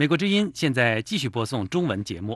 [0.00, 2.34] 美国之音现在继续播送中文节目。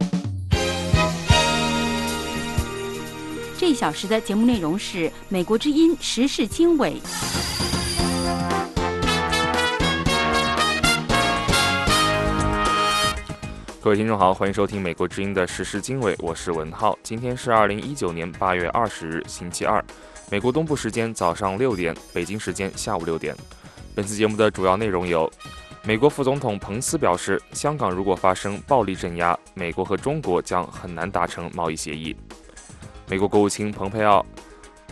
[3.56, 7.00] 这一小时的节目内容是《美国之音时事经纬》。
[13.80, 16.98] 各位听众好，欢迎收听《美国之音》的时事经纬，我是文浩。
[17.02, 19.82] 今天是二零一九年八月二十日，星期二，
[20.30, 23.34] 美国东部时间早上六点，北京时间下午六点。
[23.94, 25.32] 本次节目的主要内容有：
[25.86, 32.16] 美国副总统彭斯表示，香港如果发生暴力镇压，美国和中国将很难达成贸易协议；
[33.06, 34.24] 美国国务卿蓬佩奥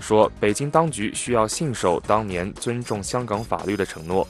[0.02, 4.28] 说，北京当局需要信守当年尊重香港法律的承诺。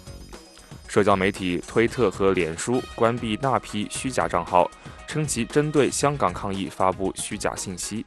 [0.86, 4.70] 社交媒体推特和脸书关闭那批虚假账号，
[5.08, 8.06] 称其针对香港抗议发布虚假信息。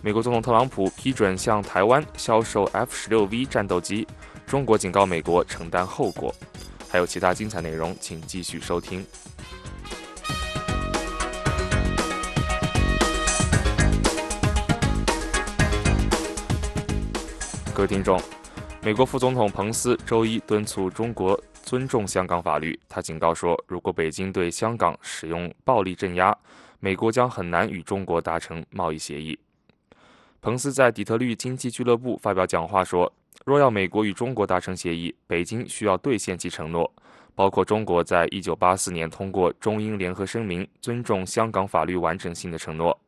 [0.00, 4.06] 美国总统特朗普批准向台湾销售 F 十六 V 战斗机，
[4.46, 6.32] 中国警告美国承担后果。
[6.88, 9.04] 还有其他精彩内容，请继续收听。
[17.74, 18.20] 各位听众，
[18.82, 21.38] 美国副总统彭斯周一敦促中国。
[21.62, 26.34] 尊重香港法律，他警告说，如果北京对香港使用暴力镇压，
[26.80, 29.38] 美国将很难与中国达成贸易协议。
[30.40, 33.12] 彭斯在底特律经济俱乐部发表讲话说，
[33.48, 36.92] 若要美国与中国达成协议，北京需要兑现其承诺，
[37.34, 43.00] 包括中国在一九八四年通过中英联合声明尊重香港法律完整性的承诺。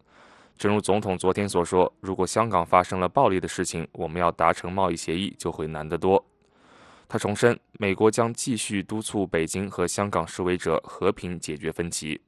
[0.57, 6.25] 正如总统昨天所说，如果香港发生了暴力的事情，我们要达成贸易协议就会难得多。
[7.07, 12.19] 他重申，美国将继续督促北京和香港示威者和平解决分歧。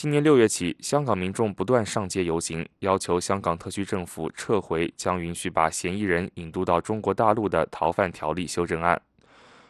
[0.00, 9.02] 今年六月起，香港民众不断上街游行，要求香港特区政府撤回将允许把嫌疑人引渡到中国大陆的逃犯条例修正案。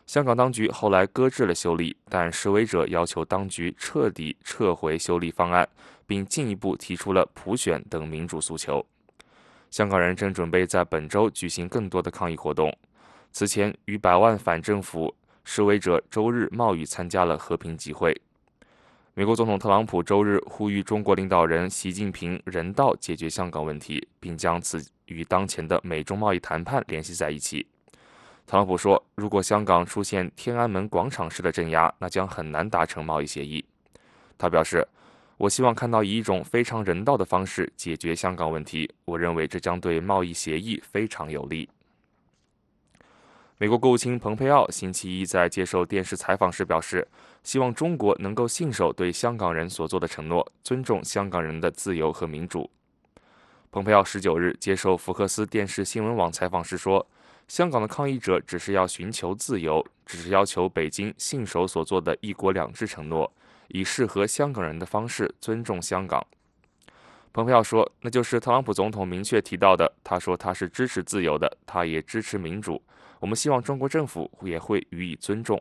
[0.05, 5.67] 香港当局后来搁置了修例，但示威者要求当局彻底撤回修例方案，
[6.07, 8.85] 并进一步提出了普选等民主诉求。
[9.71, 12.71] 香港人正准备在本周举行更多的抗议活动。
[13.33, 15.15] 此前，逾百万反政府
[15.45, 18.15] 示威者周日冒雨参加了和平集会。
[19.19, 27.67] 美国总统特朗普周日呼吁中国领导人习近平人道解决香港问题，并将此与当前的美中贸易谈判联系在一起。
[28.47, 33.65] 特朗普说：“如果香港出现天安门广场式的镇压，那将很难达成贸易协议。”
[34.39, 34.87] 他表示
[35.37, 38.89] ：“我希望看到以一种非常人道的方式解决香港问题。
[39.05, 41.69] 我认为这将对贸易协议非常有利。”
[43.61, 47.05] 美国国务卿蓬佩奥星期一在接受电视采访时表示，
[47.49, 52.71] 希望中国能够信守对香港人所做的承诺，尊重香港人的自由和民主。
[53.73, 57.09] 蓬佩奥十九日接受福克斯电视新闻网采访时说
[57.49, 63.33] ：“香港的抗议者只是要寻求自由，只是要求北京信守所做的一国两制承诺，
[63.69, 66.23] 以适合香港人的方式尊重香港。”
[67.33, 69.91] 蓬佩奥说：“那就是特朗普总统明确提到的。
[70.05, 72.83] 他说他是支持自由的，他也支持民主。”
[73.21, 75.59] 我们希望中国政府也会予以尊重。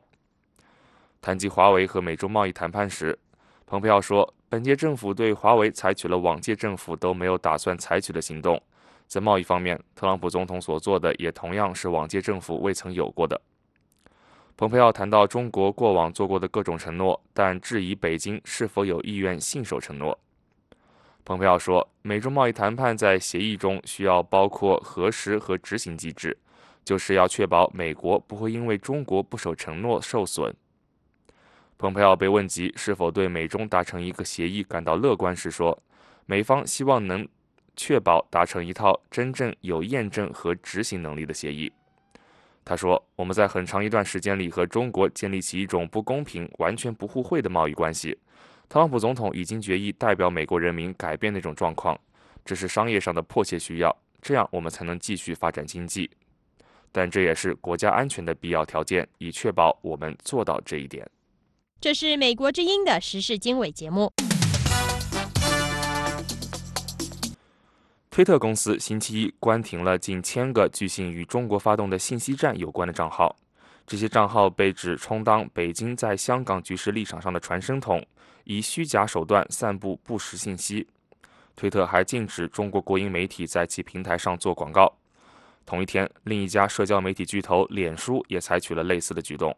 [1.21, 3.17] 谈及华为和美中贸易谈判时，
[3.65, 8.61] 蓬佩奥说，本届政府对华为采取了往届政府都没有打算采取的行动。
[9.07, 13.41] 在贸易方面，特朗普总统所做的也同样是往届政府未曾有过的。
[14.55, 20.17] 蓬佩奥谈到中国过往做过的各种承诺，但质疑北京是否有意愿信守承诺。
[21.23, 26.37] 蓬佩奥说，美中贸易谈判在协议中需要包括核实和执行机制。
[26.83, 30.55] 就是要确保美国不会因为中国不守承诺受损。
[31.77, 35.77] 蓬佩奥被问及是否对美中达成一个协议感到乐观时说
[36.25, 37.27] ：“美方希望能
[37.75, 41.71] 确保达成一套真正有验证和执行能力的协议。”
[42.65, 48.17] 他说：“我们在很长一段时间里和中国建立起一种不公平、完全不互惠的贸易关系。
[48.67, 51.97] 特朗普总统已经决意代表美国人民改变那种状况，
[52.43, 56.09] 这是商业上的迫切需要，这样我们才能继续发展经济。”
[56.91, 61.07] 但这也是国家安全的必要条件，以确保我们做到这一点。
[61.79, 64.11] 这是美国之音的时事经纬节目。
[68.09, 73.35] 推特公司星期一关停了近千个据信与中国发动的信息战有关的账号，
[73.85, 78.03] 这些账号被指充当北京在香港局势立场上的传声筒，
[78.45, 80.87] 以虚假手段散布不实信息。
[81.55, 84.91] 推特还禁止中国国营媒体在其平台上做广告。
[85.63, 89.55] 同一天，另一家社交媒体巨头脸书也采取了类似的举动。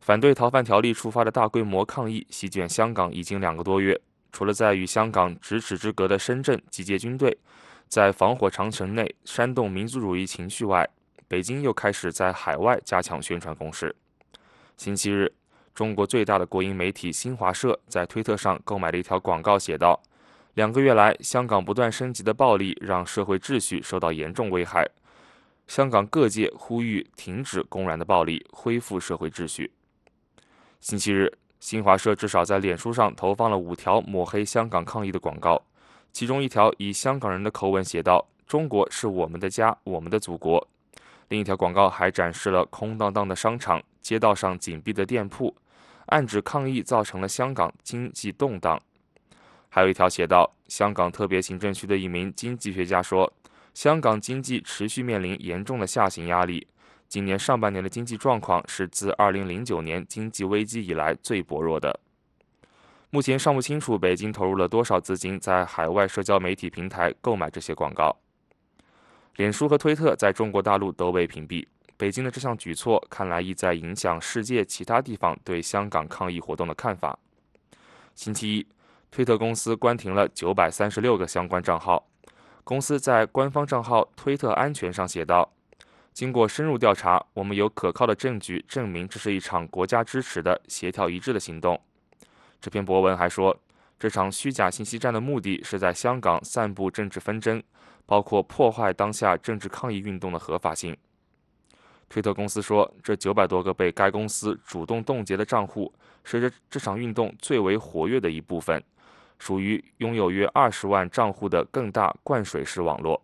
[0.00, 4.00] 反对逃犯条例触发的大规模抗议席卷香港已经两个多月。
[4.32, 7.36] 除了在与香港咫尺之隔的深圳集结军队，
[7.88, 10.88] 在防火长城内煽动民族主义情绪外，
[11.28, 13.94] 北京又开始在海外加强宣传攻势。
[14.76, 15.30] 星期日，
[15.74, 20.00] 中国最大的国营媒体新华社在推特上购买了一条广告，写道
[20.54, 24.88] ：“两个月来，香港不断升级的暴力让社会秩序受到严重危害。
[25.66, 29.72] 香港各界呼吁停止公然的暴力，恢复社会秩序。”
[30.80, 35.62] 星期日，新华社至少在脸书上投放了五条抹黑香港抗议的广告，
[36.10, 40.66] 其中一条以香港人的口吻写道：“中国是我们的家，我们的祖国。”
[41.28, 45.54] 另一条广告还展示了空荡荡的商场、街道上紧闭的店铺。
[46.06, 48.80] 暗指抗议造成了香港经济动荡，
[49.68, 53.30] 还有一条写道：香港特别行政区的一名经济学家说，
[53.74, 56.66] 香港经济持续面临严重的下行压力，
[57.10, 61.98] 今年上半年的经济状况是自2009年经济危机以来最薄弱的。
[63.10, 68.16] 目前尚不清楚北京投入了多少资金在海外社交媒体平台购买这些广告。
[69.34, 71.66] 脸书和推特在中国大陆都被屏蔽。
[71.96, 77.18] 北京的这项举措看来意在影响世界其他地方对香港抗议活动的看法。
[78.14, 78.66] 星期一，
[79.10, 82.06] 推特公司关停了九百三十六个相关账号。
[82.62, 85.52] 公司在官方账号“推特安全”上写道
[86.12, 91.80] ：“经过深入调查，我们有可靠的证据证明这是一场国家支持的协调一致的行动。”
[92.60, 93.56] 这篇博文还说，
[93.98, 97.62] 这场虚假信息战的目的是在香港散布政治纷争，
[98.04, 100.96] 包括破坏当下政治抗议运动的合法性。
[102.08, 108.82] 推特公司说，这九百多个被该公司主动冻结的账户，是这这场运动最为活跃的一部分，
[109.38, 113.22] 属于拥有约二十万账户的更大灌水式网络。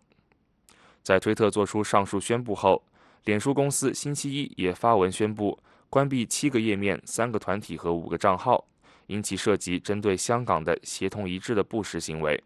[1.07, 2.83] 在推特做出上述宣布后，
[3.23, 5.57] 脸书公司星期一也发文宣布
[5.89, 8.65] 关闭七个页面、三个团体和五个账号，
[9.05, 12.43] 因其涉及针对香港的协同一致的不实行为。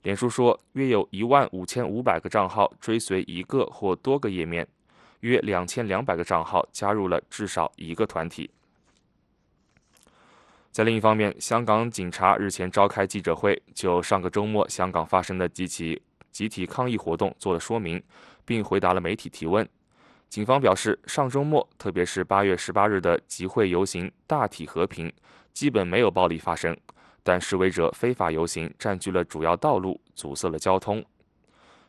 [0.00, 4.66] 脸书说，约有一万五千五百个账号追随一个或多个页面。
[5.20, 8.48] 约两千两百个账号加入了至少一个团体。
[10.72, 16.00] 在另一方面，香港警察日前召开记者会，就上个周末香港发生的几起
[16.34, 18.02] 集体抗议活动做了说明，
[18.44, 19.66] 并回答了媒体提问。
[20.28, 25.10] 警方表示，上周末，特别是八月十八日的集会游行大体和平，
[25.52, 26.76] 基本没有暴力发生，
[27.22, 31.04] 但示威者非法游行占据了主要道路，阻塞了交通。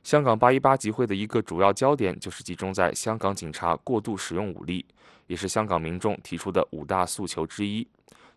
[0.04, 4.86] 香港八一八集会的一个主要焦点就是集中在香港警察过度使用武力，
[5.26, 7.88] 也是香港民众提出的五大诉求之一。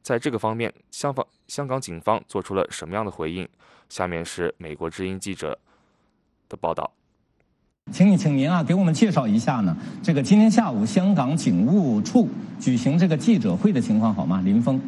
[0.01, 3.47] 在这个方面，香港香港警方做出了什么样的回应？
[3.91, 5.59] 下面是美国之音记者
[6.49, 6.91] 的报道。
[7.93, 12.29] 请你，请您啊，给我们介绍一下呢，这个今天下午香港警务处
[12.59, 14.41] 举行这个记者会的情况好吗？
[14.45, 14.81] 林峰。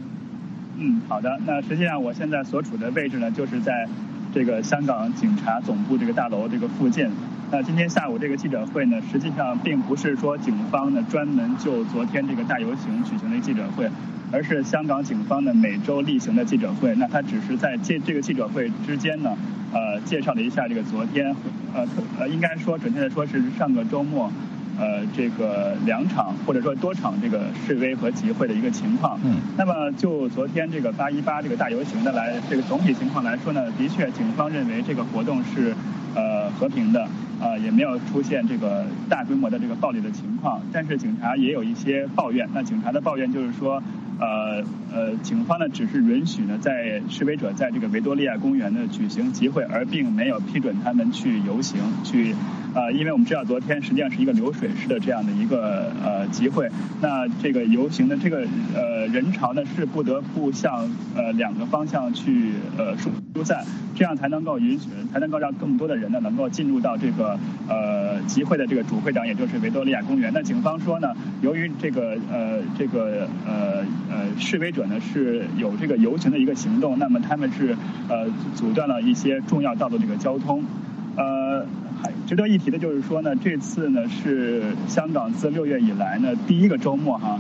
[0.77, 1.39] 嗯，好的。
[1.47, 3.89] 那实际上我现在所处的位置呢，就是在。
[4.33, 7.11] 这个香港警察总部这个大楼这个附近，
[7.51, 13.91] 那今天下午这个记者会呢，实际上并不是说警方呢专门就昨天这个大游行举行的记者会，
[14.33, 16.95] 而是香港警方的每周例行的记者会。
[16.97, 19.37] 那他只是在这这个记者会之间呢，
[19.73, 21.35] 呃，介绍了一下这个昨天，
[21.75, 21.87] 呃，
[22.19, 24.31] 呃，应该说准确的说是上个周末。
[24.79, 29.21] 呃，这个两场或者说多场这个示威和集会的一个情况。
[29.23, 29.37] 嗯。
[29.59, 35.75] 那么就昨天这个八一八这个大游行的来这个总体情况来说呢，的确警方认为这个活动是
[36.15, 37.07] 呃和平的，
[37.43, 40.63] 呃也没有出现这个大规模的这个暴力的情况。
[40.73, 42.49] 但是警察也有一些抱怨。
[42.55, 43.83] 那警察的抱怨就是说，
[44.21, 44.63] 呃
[44.93, 52.35] 呃，警方呢只是允许呢在示威者在这个维多利亚公园呢举行集会，而并没有批准他们去游行去。
[52.73, 56.71] 呃，因为我们知道昨天实际上是一个流水式的这样的一个呃集会，
[57.03, 63.65] 那这个游行的这个呃人潮呢是不得不向呃两个方向去呃疏疏散，
[63.97, 67.37] 这样才能够允许，才能够让更多的人呢能够进入到这个
[67.69, 70.31] 呃集会的这个主会场，也就是维多利亚公园。
[70.33, 71.09] 那警方说呢，
[71.43, 77.77] 由于这个呃这个呃呃示威者呢是有这个游行的一个行动，那么他们是
[78.09, 80.63] 呃阻断了一些重要道路这个交通，
[81.17, 81.65] 呃。
[82.27, 87.39] 值得一提的就是说呢，这次呢是香港自六月以来呢第一个周末哈，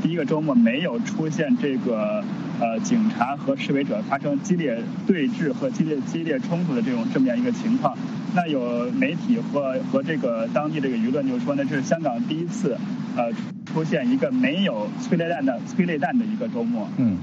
[0.00, 2.22] 第一个周末没有出现这个
[2.60, 7.98] 呃警察和示威者发生激烈对峙和激烈激烈冲突的这种这么样一个情况。
[8.34, 12.78] 那有媒体和和这个当地这个舆论就说呢，这是香港第一次
[13.16, 13.30] 呃
[13.72, 16.88] 出现一个没有催泪弹的催泪弹的一个周末。
[16.96, 17.16] 嗯。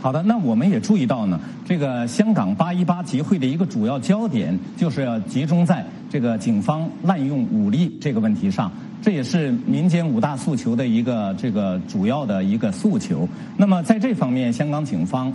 [0.00, 13.28] 好的，那我们也注意到呢，这个香港八一八集会的一个主要焦点就是要集中在这个警方滥用武力这个问题上，这也是民间五大诉求的一个这个主要的一个诉求。
[13.56, 15.30] 那么在这方面，香港警方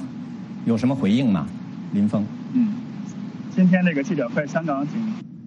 [0.66, 1.48] 有什么回应吗？
[1.94, 2.26] 林峰。
[2.54, 2.74] 嗯，
[3.56, 5.00] 今天这个记者会，香港警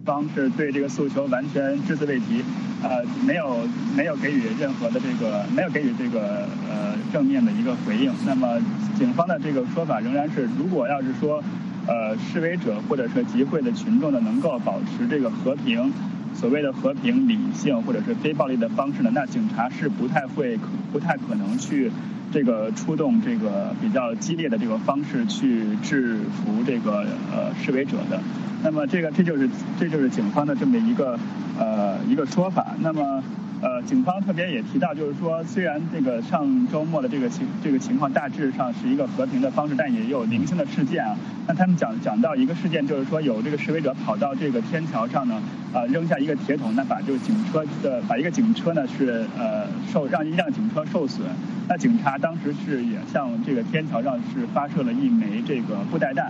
[0.05, 2.45] 方是对这个诉求完全只字未提，
[2.83, 3.57] 呃，没有
[3.97, 8.13] 没有给予任何的这个没有给予这个呃正面的一个回应。
[8.27, 8.61] 那么
[8.99, 11.43] 警方的这个说法仍然是，如果要是说
[11.87, 15.91] 呃示威者或者是集会的群众呢能够保持这个和平，
[16.35, 20.59] 所谓的和平、理性或者是非暴力的方式呢，那警察是不太会
[20.93, 21.91] 不太可能去。
[22.35, 28.21] 这个出动这个比较激烈的这个方式去制服这个呃示威者的，
[28.65, 29.49] 那么这个这就是
[29.79, 31.17] 这就是警方的这么一个
[31.57, 32.75] 呃一个说法。
[32.81, 33.23] 那么
[33.65, 41.17] 呃警方特别也提到，就是说虽然这个上周末的这个情这个情况大致上是一个和平的方式，但也有零星的事件啊。
[41.49, 45.41] 那他们讲讲到一个事件，就是说有这个示威者跑到这个天桥上呢，
[45.73, 51.27] 呃扔下一个铁桶，那把这个警车的把一个警车呢是呃受让一辆警车受损。
[51.67, 56.27] 那警察当时是也向这个天桥上是发射了一枚这个布袋弹，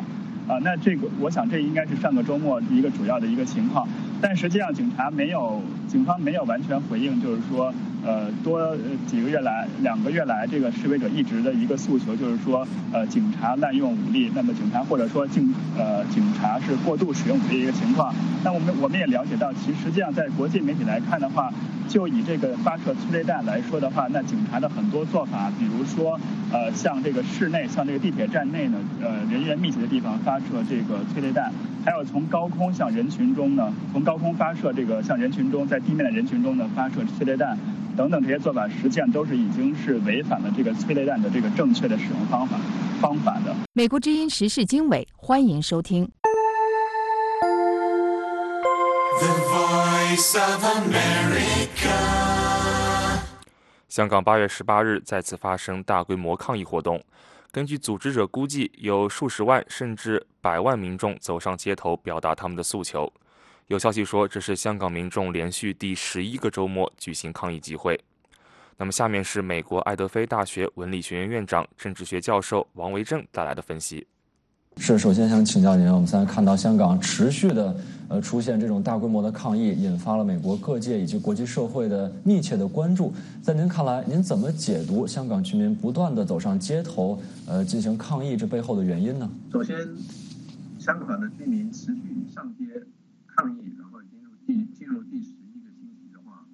[0.47, 3.89] 啊，那这个我想这应该是上个周末一个主要的一个情况，
[4.21, 7.73] 但实际上警察没有，警方没有完全回应，就是说。
[8.07, 18.15] 呃，多几个月来，两个月来，这个示威者一直的一个诉求就是说，呃，警察滥用武力，那么警察或者说警呃警察是过度使用武力的一个情况。
[18.45, 21.51] 那我们我们也了解到，其实实际上在国际媒体来看的话，
[21.89, 26.21] 就以这个发射催泪弹来说的话，那警察的很多做法，比如说
[26.53, 31.51] 呃，像这个室内，像这个地铁站内呢，呃，人员密集的地方发射这个催泪弹，
[31.85, 37.59] 还有从高空向人群中呢，从高空发射这个向人群中在地面的人群中呢发射催泪弹。
[37.95, 42.59] 等等这些做法，实际上都是已经是违反了这个催泪弹的这个正确的使用方法
[43.01, 43.55] 方法的。
[43.75, 46.11] 美国之音时事经纬，欢迎收听。
[49.21, 51.91] The Voice of America
[53.89, 57.01] 香港八月十八日再次发生大规模抗议活动，
[57.55, 63.09] 根据组织者估计，有数十万甚至百万民众走上街头，表达他们的诉求。
[63.69, 67.97] 有消息说，这是香港民众连续第十一个周末举行抗议集会。
[68.77, 74.05] 那么，下面是美国爱德菲大学文理学院院长、政治学教授王维正带来的分析。
[74.77, 77.75] 是，首先想请教您，我们现在看到香港持续的
[78.09, 83.13] 呃出现这种大规模的抗议，引发了美国各界以及国际社会的密切的关注。
[83.41, 89.31] 在您看来，您怎么解读香港居民不断的走上街头呃进行抗议这背后的原因呢？
[89.53, 89.77] 首先，
[90.79, 92.65] 香港的居民持续上街。
[93.37, 96.47] 抗议，然后进入第进入第十一个星期的话，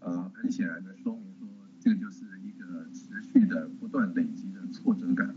[0.00, 1.46] 呃，很显然的说明说，
[1.80, 5.34] 这个就是一个持续的、不断累积的挫折感。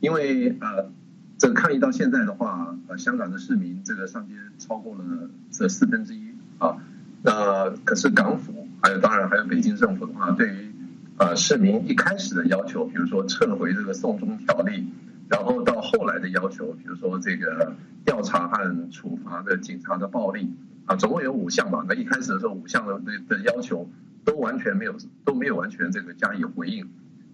[0.00, 0.90] 因为呃，
[1.38, 5.04] 这个抗议到现在的话，呃，香港的市民这个上街超过了
[5.50, 6.76] 这四分之一啊。
[7.22, 10.72] 那可是港府，还有当然还有北京政府的话，对于
[11.18, 14.88] 呃市民一开始的要求，比如说撤回这个送中条例。
[15.28, 17.74] 然后到后来的要求，比如说这个
[18.04, 21.84] 调查和处罚的警察的暴力啊，总共有五项吧。
[21.88, 23.90] 那一开始的时候，五项的的要求
[24.24, 26.88] 都完全没有都没有完全这个加以回应。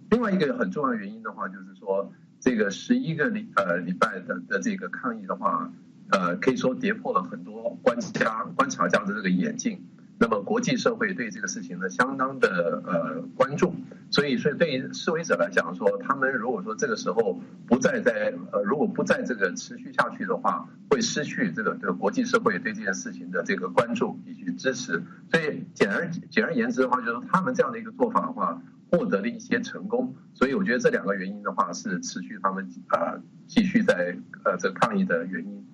[0.09, 2.11] 另外一个很重要原因的话，就是说
[2.43, 5.71] 这个十一个礼呃礼拜的的这个抗议的话，
[6.09, 9.81] 呃，可以说跌破了很多观家观察家的这个眼镜。
[10.19, 13.73] 那么国际社会对这个事情呢相当的呃关注，
[14.11, 25.01] 所以所以对于示威者来讲说，他们如果说这个时候不再在呃如果不再这个持续下去的话，会失去这个这个国际社会对这件事情的这个关注以及支持。
[25.31, 28.61] 所以简而简而言之的话，就是他们这样的一个做法的话，
[28.93, 30.13] 获得了一些成功。
[30.35, 35.65] 所以我觉得这两个原因的话，是持续他们啊继续在呃这抗议的原因。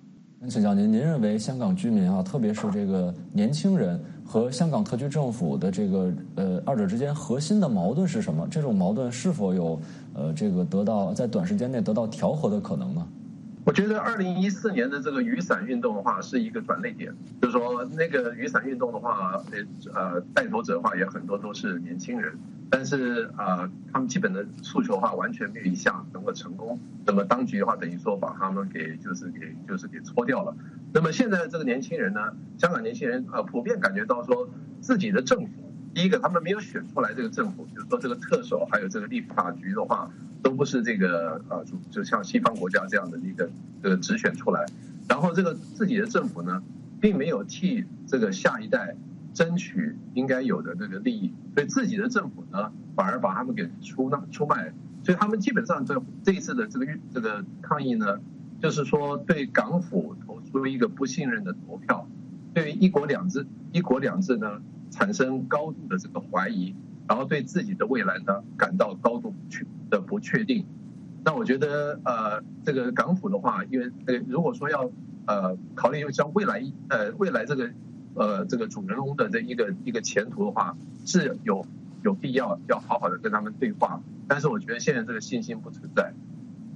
[0.48, 4.00] 请教您，您认为香港居民啊，特别是这个年轻人？
[4.24, 8.46] 和香港特区政府的这个呃二者之间核心的矛盾是什么？
[8.48, 9.80] 这种矛盾是否有
[10.14, 13.04] 呃这个得到在短时间内得到调和的可能呢？
[13.64, 17.12] 我觉得二零一四年的这个雨伞运动的话是一个转捩点，
[17.42, 22.32] 就是说那个雨伞运动的话，呃呃带头者的话也很多都是年轻人，
[22.70, 30.54] 但是啊他们基本的诉求的话完全没有一项能够成功，那么当局的话等于说把他们给就是给就是给搓掉了。
[30.92, 32.20] 那么现在这个年轻人呢，
[32.58, 34.48] 香港年轻人呃普遍感觉到说
[34.80, 35.52] 自己的政府。
[35.92, 40.08] 第一个，他们没有选出来这个政府，就是说这个特首还有这个立法局的话，
[40.40, 43.50] 都不是这个呃，就就像西方国家这样的一个
[43.82, 44.64] 这个直选出来。
[45.08, 46.62] 然后这个自己的政府呢，
[47.00, 48.94] 并没有替这个下一代
[49.34, 54.72] 争取应该有的这个利益，所以自己的政府呢，反而把他们给出那出卖。
[55.02, 58.20] 所以他们基本上这这一次的这个这个抗议呢，
[58.60, 62.08] 就是说对港府投出一个不信任的投票，
[62.54, 64.62] 对于一国两制一国两制呢。
[64.92, 66.74] 产生高度的这个怀疑，
[67.06, 70.66] 然后对自己的未来呢感到高度确的不确定。
[71.24, 74.90] 那我觉得呃，这个港府的话，因为呃如果说要
[75.26, 77.70] 呃考虑像未来呃未来这个
[78.14, 81.64] 呃这个主人翁的这一个一个前途的话，是有
[82.02, 84.00] 有必要要好好的跟他们对话。
[84.28, 86.12] 但是我觉得现在这个信心不存在。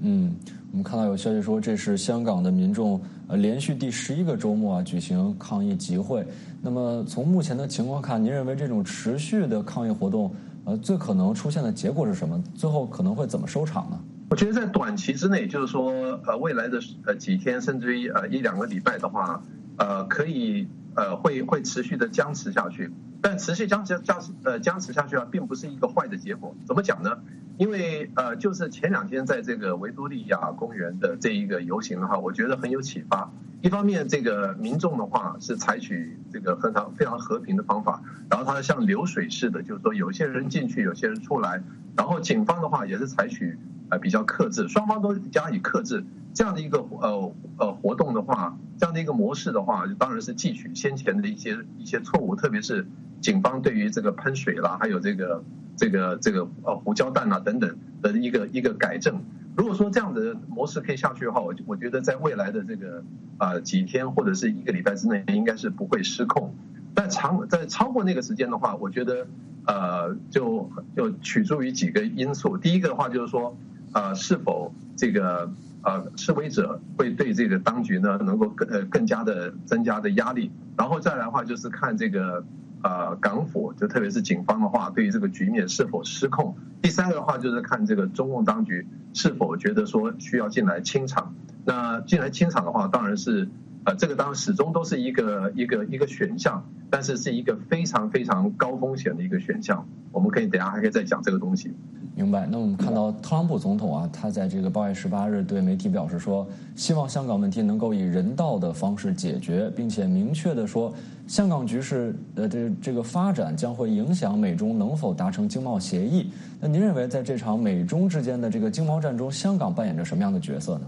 [0.00, 0.34] 嗯，
[0.72, 6.26] 我们看到有消息说，这是香港的民众呃连续第十一个周末啊举行抗议集会。
[6.60, 12.42] 那么从目前的情况看，您认为这种持续的抗议活动，呃，最可能出现的结果是什么？
[12.54, 13.98] 最后可能会怎么收场呢？
[14.30, 15.92] 我觉得在短期之内，就是说
[16.26, 19.40] 呃未来的呃几天，甚至于呃一两个礼拜的话，
[19.76, 22.92] 呃可以呃会会持续的僵持下去。
[23.20, 26.54] 但持续僵持僵持呃僵持下去啊，并不是一个坏的结果。
[26.66, 27.18] 怎么讲呢？
[27.56, 33.30] 因为呃，就是前两天在这个维多利亚公园的这一个游行的话，我觉得很有启发。
[33.62, 41.62] 一方面，这个民众的话是采取这个非常非常和平的方法，然后它像流水似的，就是说有些人进去，有些人出来。
[41.96, 43.56] 然后警方的话也是采取
[43.88, 46.04] 呃比较克制，双方都加以克制。
[46.34, 52.86] 这样的一个呃呃活动的话，这样的一个模式的话，当然是汲取先前的一些一些错误，特别是
[53.22, 55.42] 警方对于这个喷水啦，还有这个。
[55.76, 59.20] 这个这个呃胡椒弹啊等等的一个一个改正，
[59.56, 63.02] 如果说这样的模式可以下去的话，我我觉得在未来的这个
[63.38, 66.54] 啊几天或者是一个礼拜之内，应该是不会失控。
[66.94, 69.26] 但长在超过那个时间的话，我觉得
[69.66, 72.56] 呃就就取决于几个因素。
[72.56, 73.56] 第一个的话就是说，
[73.94, 75.50] 呃是否这个
[75.84, 82.44] 呃示威者会对这个当局呢能够更呃更加的增加的压力，然后再来的话就是看这个。
[82.86, 86.54] 呃，港府就特别是警方的话，对于这个局面是否失控。
[86.82, 91.34] 第三个的话，就是看这个中共当局是否觉得说需要进来清场。
[91.64, 93.48] 那进来清场的话，当然是
[93.84, 99.88] 呃，这个当然始终都是一个一个一个选项，但是是一个非常非常高风险的一个选项。
[100.12, 101.72] 我们可以等下还可以再讲这个东西。
[102.16, 102.46] 明白。
[102.48, 110.94] 那我们看到特朗普总统啊，他在这个八月十八日对媒体表示说，希望香港问题能够以人道的方式解决，并且明确的说，
[111.26, 116.30] 香港局势呃这这个发展将会影响美中能否达成经贸协议。
[116.60, 120.86] 那您认为在这场美中之间的这个经贸战中，香港扮演着什么样的角色呢？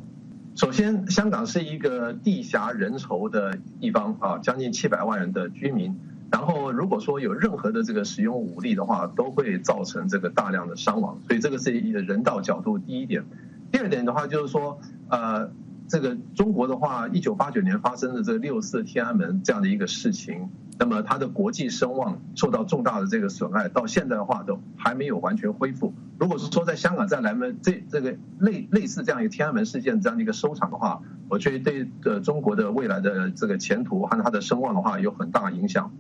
[0.55, 5.95] 首先，香港是一个地狭人稠的地方啊，将近七百万人的居民。
[6.31, 13.25] 然后，如果说有任何的这个使用武力的话，都会造成这个大量的伤亡，所以这个是一个人道角度第一点。
[13.71, 15.51] 第二点的话，就是说，呃，
[15.87, 25.95] 这个中国的话，一九八九年发生的这个六四天安门这样的一个事情，那么它的国际声望受到重大的这个损害，到现在的话都还没有完全恢复。
[26.19, 35.93] 如果是说在香港再来门这这个类类似这样一个天安门事件这样的一个收场的话，我觉得对呃中国的未来的这个前途和它的声望的话有很大影响。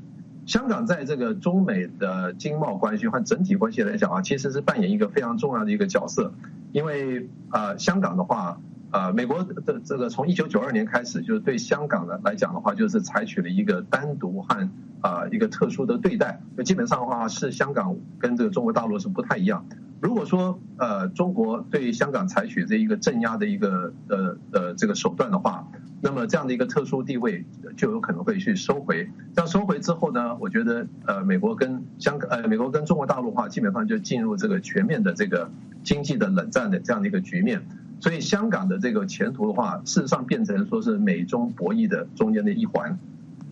[0.46, 6.32] 香港在这个中美的经贸关系和整体关系来讲啊，其实是扮演一个非常重要的一个角色。
[6.72, 14.68] 因为啊，香港的话，啊，美国的这个从一九九二年开始，就是对香港的来讲的话，就是采取了一个单独和
[15.00, 16.40] 啊一个特殊的对待。
[16.56, 19.66] 就基本上的话，是香港跟这个中国大陆是不太一样。
[20.00, 25.66] 如果说呃中国对香港采取这一个镇压的一个呃呃这个手段的话，
[26.00, 27.44] 那么这样的一个特殊地位
[27.76, 29.08] 就有可能会去收回。
[29.34, 35.50] 这样收回之后呢，我觉得呃美国跟香港呃美国跟中国大陆的话，基本上就进入这个全面的这个
[35.82, 37.60] 经济的冷战的这样的一个局面。
[38.00, 42.98] 所以香港的这个前途的话，事实上变成说是美中博弈的中间的一环。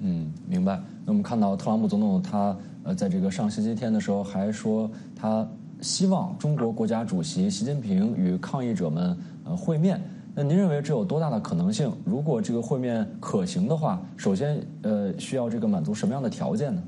[0.01, 0.81] 嗯，明白。
[1.05, 5.47] 那我们看到特朗普总统他呃在这个上星期天的时候还说他。
[5.81, 10.01] 希望中国国家主席习近平与抗议者们呃会面。
[10.37, 11.93] 那您认为这有多大的可能性？
[12.05, 16.83] 如果这个会面可行的话，首先呃需要这个满足什么样的条件呢？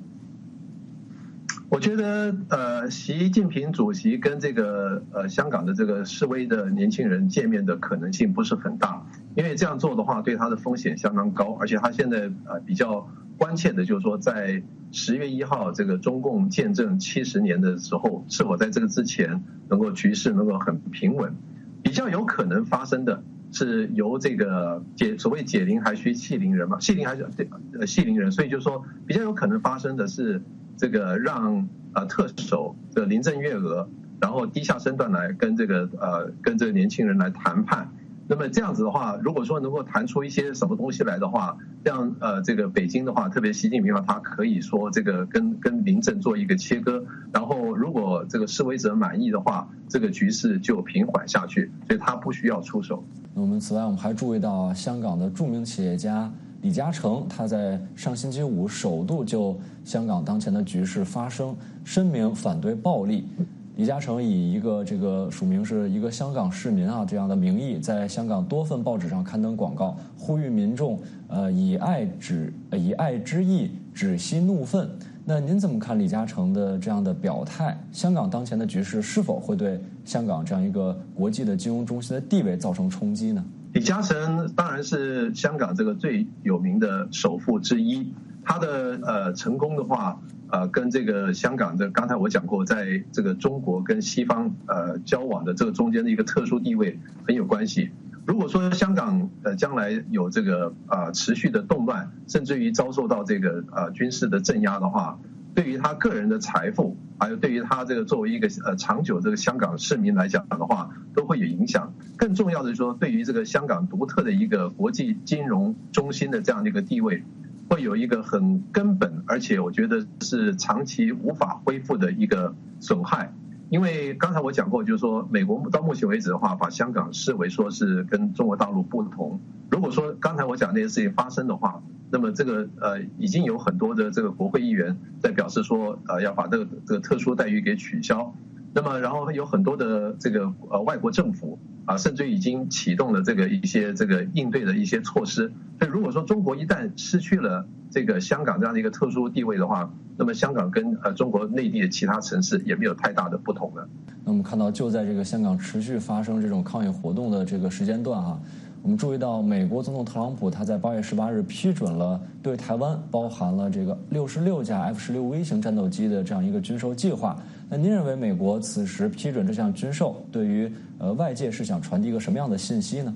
[1.69, 9.07] 我觉得呃，习近平主席跟这个呃香港的这个示威的年轻人见面的可能性不是很大，
[9.37, 14.63] 因为这样做的话对他的风险相当高，而且他现在呃比较关切的就是说在。
[14.93, 21.35] 十月一号，这个中共建政七十年的时候，是否在这个之前能够局势能够很平稳？
[21.83, 23.23] 比较有可能发生的
[23.57, 30.43] 是由这个解所谓解铃还须系铃人嘛，系铃还是对呃系铃人，所以就是说比较有可能发生的是
[30.77, 33.89] 这个让呃特首的林郑月娥，
[34.21, 37.89] 然后低下身段来跟这个呃跟这个年轻人来谈判。
[38.29, 53.03] 那么这样子的话，如果说能够谈出一些什么东西来的话，这样呃这个北京的话，特别习近平的话，他可以说这个跟跟林郑做一个切割，然后如果这个示威者满意的话，这个局势就平缓下去，所以他不需要出手。
[53.39, 63.29] 那我们此外，我们还注意到香港的著名企业家李嘉诚，他在上星期五首度就香港当前的局势发声，声明反对暴力。
[63.77, 74.89] 李嘉诚以一个这个署名是一个香港市民啊这样的名义，在香港多份报纸上刊登广告，呼吁民众呃以爱止以爱之意止息怒愤。
[75.29, 77.77] 那您怎么看李嘉诚的这样的表态？
[77.91, 83.45] 香港当前的局势是否会对香港这样一个国际的金融中心的地位造成冲击呢？
[83.73, 97.91] 李嘉诚当然是香港这个最有名的首富之一，他的呃成功的话，呃跟这个香港的刚才我讲过，在这个中国跟西方呃交往的这个中间的一个特殊地位很有关系。
[98.27, 105.21] 如果说香港呃将来有这个啊持续的动乱，甚至于遭受到这个呃军事的镇压的话，
[105.55, 111.95] 对于他个人的财富，还有对于他这个作为一个呃长久这个香港市民来讲的话，都会有影响。
[112.17, 117.23] 更重要的是说，对于这个香港独特的一个国际金融中心的这样的一个地位，
[117.71, 123.33] 会有一个很根本，而且我觉得是长期无法恢复的一个损害。
[123.69, 129.41] 因为刚才我讲过，就是说，美国到目前为止的话，把香港视为说是跟中国大陆不同。
[129.71, 138.33] 如果说刚才我讲那些事情发生的话，那么这个呃，已经有很多的这个国会议员在表示说，呃，要把这个这个特殊待遇给取消。
[138.73, 145.51] 那么，然后有很多的这个呃外国政府啊，甚至已经启动了这个一些这个应对的一些措施。
[145.79, 153.89] 所以，如果说中国一旦失去了这个香港这样的一个特殊地位的话，那么香港跟呃中国内地的其他城市也没有太大的不同了。
[154.25, 158.39] 那我们看到，就在这个香港持续发生这种抗议活动的这个时间段哈。
[158.83, 167.37] 我们注意到，美国总统特朗普他在八月十八日批准了对台湾包含了这个六十六架 F 十六 V 型战斗机的这样一个军售计划。
[167.69, 173.15] 那您认为美国此时批准这项军售，对于呃外界是想传递一个什么样的信息呢？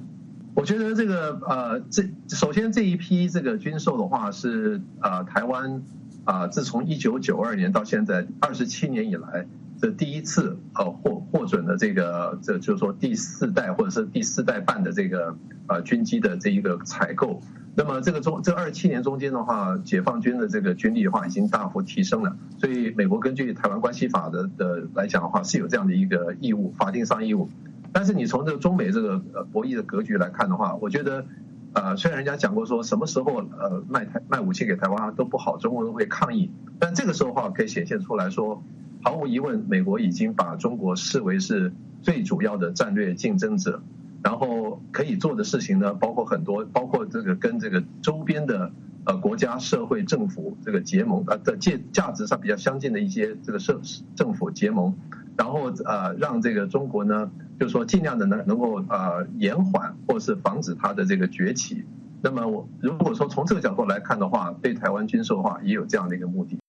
[0.55, 5.83] 我觉得这个呃，这首先这一批这个军售的话是呃台湾
[6.25, 9.47] 啊，自从一九九二年到现在二十七年以来。
[9.81, 15.35] 这第一次呃获获准的这个，这就是说第四代或者是第四代半的这个
[15.69, 17.41] 呃军机的这一个采购。
[17.75, 22.37] 那么这个中这二十七年中间的话，解放军的这个军力的话已经大幅提升了。
[22.59, 27.49] 所以美国根据台湾关系法的的来讲的话，是有这样的一个义务，法定上义务。
[27.93, 31.25] 但是你从这个中美这个呃博弈的格局来看的话，我觉得
[31.73, 36.51] 呃虽然人家讲过说什么时候呃卖台卖武器给台湾都不好，中国人会抗议。
[36.79, 38.63] 但这个时候的话可以显现出来说。
[39.03, 43.83] 毫无疑问，美国已经把中国视为是最主要的战略竞争者，
[44.23, 48.71] 然后可以做的事情呢，包括很多，包括这个跟这个周边的
[49.05, 53.81] 呃国家、社会、政府这个结盟，呃的价价值上比较相近的一些这个社
[54.15, 54.95] 政府结盟，
[55.37, 61.85] 然后呃让这个中国呢，就是说尽量的能能够呃延缓或是防止它的这个崛起。
[62.23, 66.60] 那么我如果说从这个角度来看的话，对台湾军售的话，也有这样的一个目的。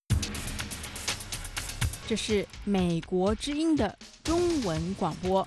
[2.12, 5.46] 这是美国之音的中文广播。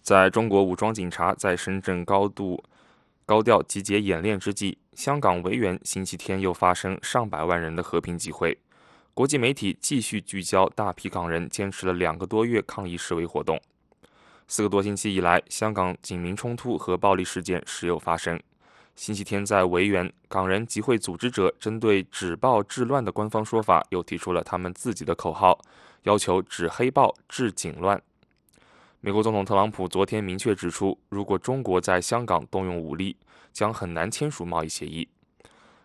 [0.00, 2.64] 在中国武装警察在深圳高度
[3.26, 8.56] 高调集结演练之际，香港维园星期天又发生上百万人的和平集会。
[9.12, 13.60] 国际媒体继续聚焦大批港人坚持了两个多月抗议示威活动。
[14.48, 18.40] 四个多星期以来，香港警民冲突和暴力事件时有发生。
[18.96, 25.58] 星期天在维园，港人集会组织者针对“止暴制乱”的官方说法，又提出了他们自己的口号，
[26.02, 28.00] 要求止黑暴、治警乱。
[29.00, 33.16] 美国总统特朗普昨天明确指出，如果中国在香港动用武力，
[33.52, 35.08] 将很难签署贸易协议。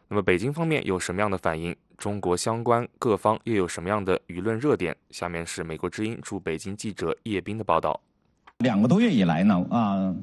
[0.10, 1.74] 那么，北京方面有什么样的反应？
[1.98, 4.94] 中国相关各方又有什么样的舆论热点？
[5.12, 8.02] 下面是美国之音驻北京记者叶斌的报道。
[8.58, 10.14] 两个多月以来呢，啊。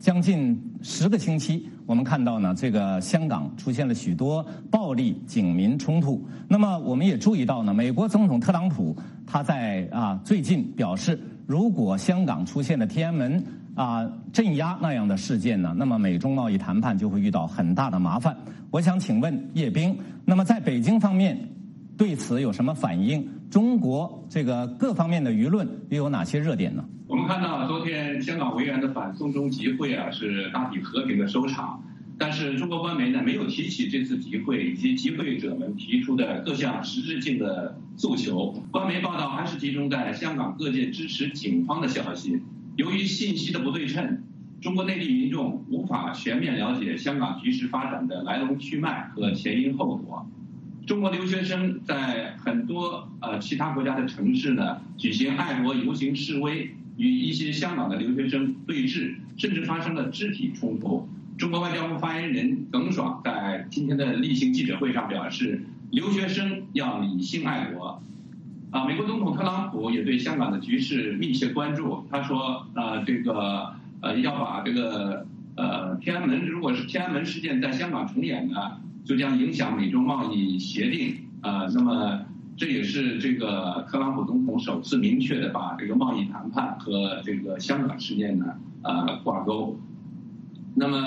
[0.00, 6.26] 将近十个星期，我们看到呢，这个香港出现了许多暴力警民冲突。
[6.48, 18.34] 那么，我们也注意到呢，美国总统特朗普他在啊最近表示，如果香港出现了天安门啊镇压那样的事件呢，那么美中贸易谈判就会遇到很大的麻烦。
[18.70, 21.38] 我想请问叶兵，那么在北京方面
[22.00, 23.28] 对此有什么反应？
[23.50, 26.82] 中国这个各方面的舆论又有哪些热点呢？
[27.06, 31.84] 我们看到昨天香港维园的反送中集会啊，是大体和平的收场。
[32.18, 38.54] 但是中国官媒呢，没有提起这次集会以及集会者们提出的各项实质性的诉求。
[38.70, 42.40] 官媒报道还是集中在香港各界支持警方的消息。
[42.76, 44.22] 由于信息的不对称，
[44.62, 50.26] 中国内地民众无法全面了解香港局势发展的来龙去脉和前因后果。
[50.86, 56.70] 中国留学生在很多呃其他国家的城市呢，举行爱国游行示威。
[56.96, 61.08] 与一些香港的留学生对峙，甚至发生了肢体冲突。
[61.38, 65.62] 中国外交部发言人耿爽在今天的例行记者会上表示，
[65.92, 68.02] 留学生要理性爱国。
[68.70, 72.04] 啊，美国总统特朗普也对香港的局势密切关注。
[72.10, 81.16] 他说，呃，这个呃要把这个呃天安门，如果是天安门事件在香港重演呢，就将影响美中贸易协定。
[81.42, 82.20] 呃，那么
[82.56, 88.46] 这也是这个特朗普总统首次明确的把这个贸易谈判和这个香港事件呢
[88.82, 89.78] 呃挂钩。
[90.74, 90.98] 那么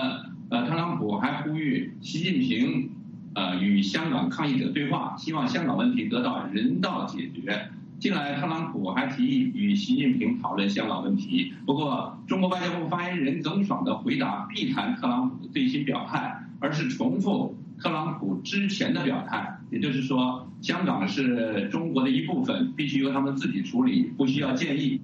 [0.49, 2.89] 呃，特朗普还呼吁习近平。
[3.36, 7.67] 呃，与香港抗议者对话，希望香港问题得到人道解决。
[7.97, 11.51] 近来，特朗普还提议与习近平讨论香港问题。
[11.65, 25.02] 不过，中国外交部发言人耿爽的回答避谈特朗普的最新表态，而是重复特朗普之前的表态，也就是说，香港是中国的一部分，必须由他们自己处理，不需要建议。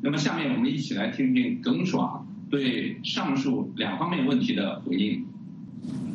[0.00, 5.26] 那么，下面我们一起来听听耿爽对上述两方面问题的回应。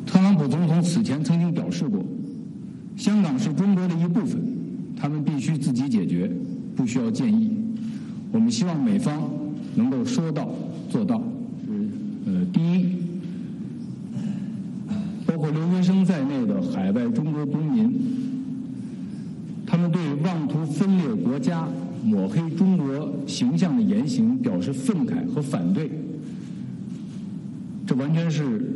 [0.04, 2.04] 特朗普总统此前曾经表示过，
[2.96, 4.42] 香港是中国的一部分，
[4.96, 6.28] 他们必须自己解决，
[6.74, 7.56] 不需要建议。
[8.32, 9.30] 我们希望美方
[9.76, 10.52] 能够说到
[10.90, 11.22] 做到。
[12.26, 12.86] 呃，第一，
[15.52, 17.92] 留学生在内的海外中国公民，
[19.66, 21.68] 他们对妄图分裂国家、
[22.04, 25.90] 抹黑中国形象的言行表示愤慨和反对，
[27.86, 28.68] 这完全是。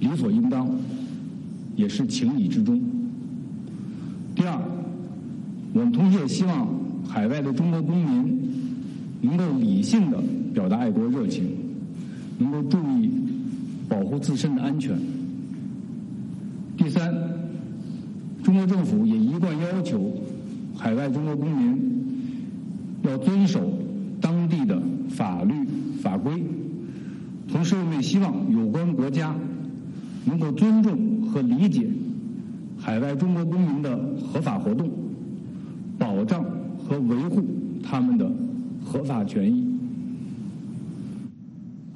[0.00, 0.70] 理所应当，
[1.74, 2.80] 也是情理之中。
[4.36, 4.56] 第二，
[5.72, 6.68] 我们同时也希望
[7.04, 8.38] 海外的中国公民
[9.22, 10.22] 能够理性的
[10.54, 11.48] 表达爱国热情，
[12.38, 13.10] 能够注意
[13.88, 14.96] 保护自身的安全。
[16.88, 17.14] 第三，
[18.42, 20.22] 中国政府也一贯要求
[20.74, 21.78] 海外中国公民
[23.02, 23.60] 要遵守
[24.22, 25.52] 当地的法律
[26.00, 26.42] 法规，
[27.46, 29.34] 同时我们也希望有关国家。
[30.24, 31.90] 能够尊重和理解
[32.78, 34.90] 海外中国公民的合法活动，
[35.98, 36.42] 保障
[36.78, 37.44] 和维护
[37.82, 38.30] 他们的
[38.82, 39.62] 合法权益。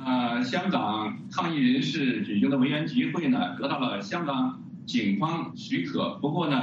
[0.04, 4.61] 呃，香港抗议人士举行的维园集会呢，得到了香港
[4.92, 6.18] 警方许可。
[6.20, 6.56] 不过呢，《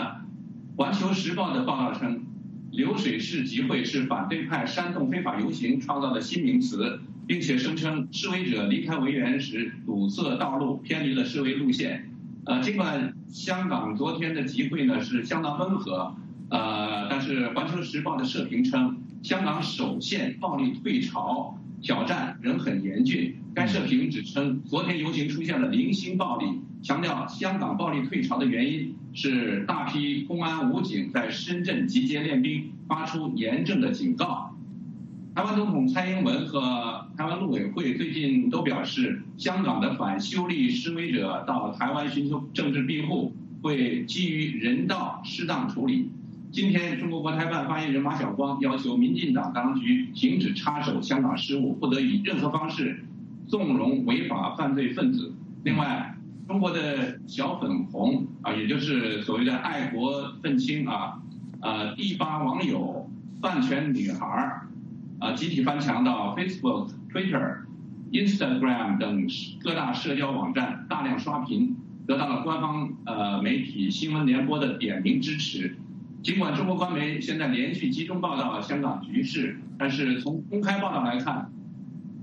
[0.77, 2.21] 环球时报》的报道称，
[2.69, 6.99] 流水式集会是反对派煽动非法游行创造的新名词。
[7.25, 12.09] 并且声称示威者离开维园时堵塞道路，偏离了示威路线。
[12.45, 16.15] 呃，尽管香港昨天的集会呢是相当温和，
[16.49, 23.35] 呃，但是《环球时报》的社评称，香港首现暴力退潮挑战仍很严峻。
[23.53, 26.47] 该社评指称，昨天游行出现了零星暴力，
[26.81, 34.55] 强调香港暴力退潮的原因是大批公安武警在深圳集结练兵，发出严正的警告。
[35.35, 46.09] 台湾总统蔡英文和台湾陆委会最近都表示，香港的反修例示威者到台湾寻求政治庇护，会基于人道适当处理。
[46.51, 53.05] 今天，中国国台办发言人马晓光要求民进党当局停止插手香港事务，不得以任何方式
[53.47, 55.33] 纵容违法犯罪分子。
[55.63, 56.17] 另外，
[56.49, 61.21] 中国的小粉红啊，也就是所谓的爱国愤青啊，
[61.61, 63.07] 呃，第八网友
[63.39, 64.61] 饭圈女孩。
[65.19, 67.57] 啊，集体翻墙到 Facebook、Twitter、
[68.11, 69.27] Instagram 等
[69.61, 71.75] 各大社交网站，大量刷屏，
[72.07, 75.75] 得到了官方呃媒体新闻联播的点名支持。
[76.23, 81.51] 尽管中国官媒现在连续集中报道香港局势，但是从公开报道来看，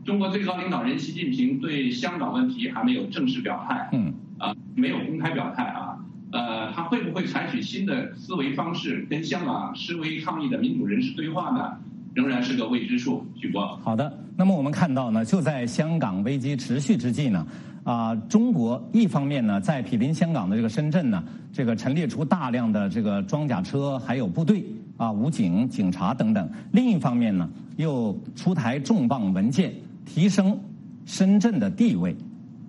[0.07, 3.89] 中国最高领导人习近平对香港问题还没有正式表态。
[3.93, 4.15] 嗯。
[4.39, 5.99] 啊，没有公开表态啊。
[6.31, 11.73] 呃，他会不会采取新的思维方式，跟香港示威抗议的民主人士对话呢？
[12.15, 13.77] 仍然是个未知数，许博。
[13.83, 17.47] 好的，那么我们看到呢，就在香港危机持续之际呢，
[17.85, 24.65] 啊，中国一方面呢，在毗邻香港的这个深圳呢，这个陈列出大量的这个装甲车，还有部队
[24.97, 29.73] 啊，武警、警察等等；另一方面呢，又出台重磅文件，
[30.07, 30.59] 提升
[31.05, 32.17] 深圳的地位。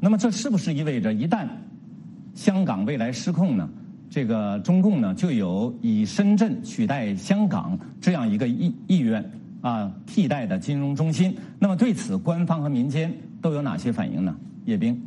[0.01, 1.47] 那么，这是不是意味着一旦
[2.33, 3.69] 香港未来失控呢？
[4.09, 11.35] 这个中共呢，就有以深圳取代香港这样一个意意愿啊，替代的金融中心。
[11.59, 14.33] 那么对此，官方和民间都有哪些反应呢？
[14.65, 15.01] 叶冰，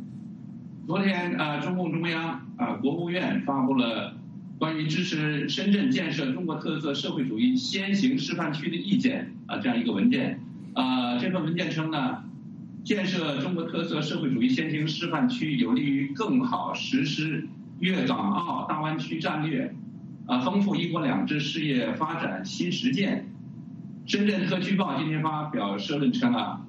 [0.85, 4.13] 昨天啊，中共中央啊，国务院发布了
[4.59, 10.39] 关于支持深圳建设中国特色社会主义先行示范区的意见啊，这样一个文件。
[10.73, 12.23] 呃，这份文件称呢，
[12.83, 17.47] 建设中国特色社会主义先行示范区有利于更好实施。
[17.79, 19.73] 粤港澳大湾区战略，
[20.27, 23.27] 啊，丰富“一国两制”事业发展新实践。
[24.05, 26.61] 深圳特区报今天发表社论称啊，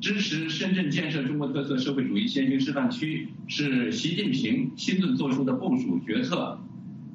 [0.00, 6.58] 支持深圳建设中国特色社会主义先行示范区是习近平亲自做出的部署决策。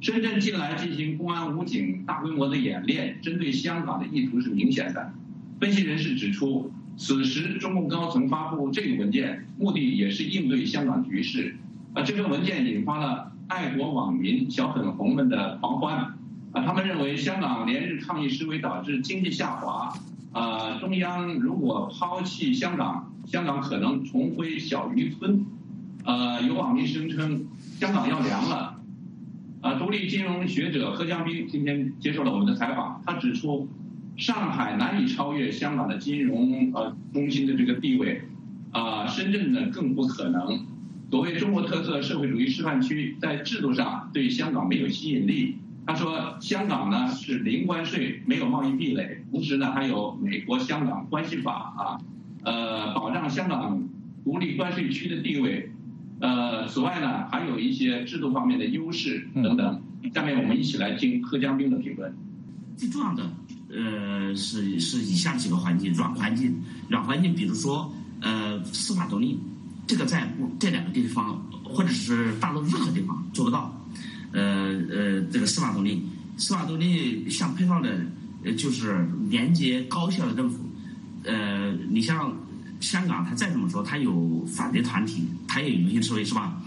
[0.01, 5.13] 深圳近来进行公安武警大规模的演练，针对香港的意图是明显的。
[5.59, 11.55] 分析人士指出，此时中共高层发布这个文件，目的也是应对香港局势。
[11.93, 16.15] 啊，这份文件引发了爱国网民小粉红们的狂欢。
[16.51, 19.93] 啊，他们认为香港连日抗议示威导致经济下滑。
[20.31, 25.45] 啊，中央如果抛弃香港，香港可能重回小渔村。
[26.05, 27.47] 呃，有网民声称
[27.79, 28.79] 香港要凉了。
[29.61, 33.67] 啊，独立金融学者何江斌今天接受了我们的采访，他指出，
[34.19, 38.21] 上海难以超越香港的金融呃中心的这个地位，
[38.71, 40.65] 啊，深圳呢更不可能。
[41.09, 45.55] 所谓中国特色社会主义示范区，在制度上对香港没有吸引力。
[45.87, 52.01] 他说，香港呢是零关税，没有贸易壁垒，同时呢还有美国香港关系法啊，
[52.43, 53.87] 呃，保障香港
[54.25, 55.71] 独立关税区的地位。
[56.19, 59.81] 呃，此外呢，还有一些制度方面的优势等等。
[60.13, 62.13] 下面我们一起来听贺江兵的评论。
[62.75, 63.23] 最重要的，
[63.69, 66.55] 呃，是是以下几个环境：软环境，
[66.87, 69.39] 软环境，比如说，呃，司法独立，
[69.87, 73.73] 这个在这两个地方或者是大陆任何地方做不到。
[74.31, 74.41] 呃
[74.89, 76.03] 呃，这个司法独立，
[76.37, 78.05] 司法独立相配套的，
[78.43, 80.59] 呃，就是廉洁高效的政府。
[81.23, 82.33] 呃，你像。
[82.81, 86.61] 香港，它再怎么说，它有反对团体，它也有游行示威，是吧？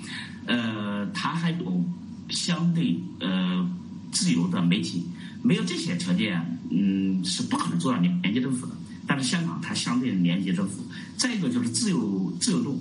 [0.44, 1.82] 呃，它还有
[2.28, 3.66] 相对呃
[4.10, 5.06] 自由的媒体，
[5.42, 8.72] 没有这些条件，嗯，是不可能做到廉廉洁政府的。
[9.06, 10.84] 但是香港它相对廉洁政府。
[11.16, 12.80] 再一个就是自由自由度，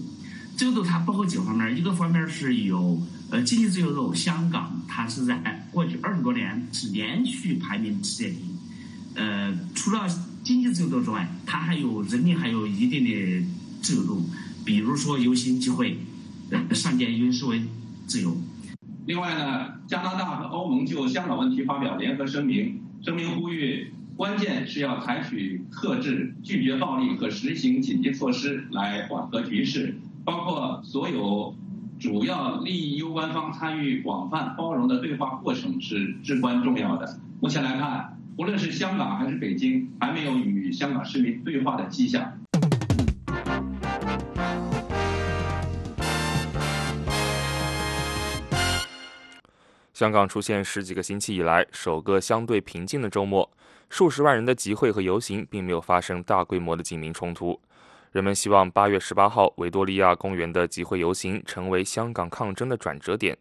[0.55, 8.55] 自由度它包括几个方面，一个方面是有呃经济自由度，香港它是在过去二十多年是连续排名世界第一，
[9.15, 10.07] 呃，除了。
[10.43, 13.45] 经济自由度之外，它还有人民还有一定的
[13.79, 14.27] 自由度，
[14.65, 15.99] 比如说游行集会、
[16.73, 17.61] 上街游行示威
[18.07, 18.35] 自由。
[19.11, 31.53] 另外呢，加拿大和欧盟就香港问题发表联合声明，声明呼吁关键是要采取克制、拒绝暴力和实行紧急措施来缓和局势，包括所有
[31.99, 37.19] 主要利益攸关方参与广泛包容的对话过程是至关重要的。
[37.41, 38.17] 目前来看。
[38.37, 42.40] 无论是香港还是北京，还没有与香港市民对话的迹象。
[50.01, 53.47] 香港出现十几个星期以来首个相对平静的周末，
[53.87, 57.61] 数十万人的集会和游行并没有发生大规模的警民冲突。
[58.11, 63.37] 人们希望八月十八号维多利亚公园的集会游行成为香港抗争的转折点。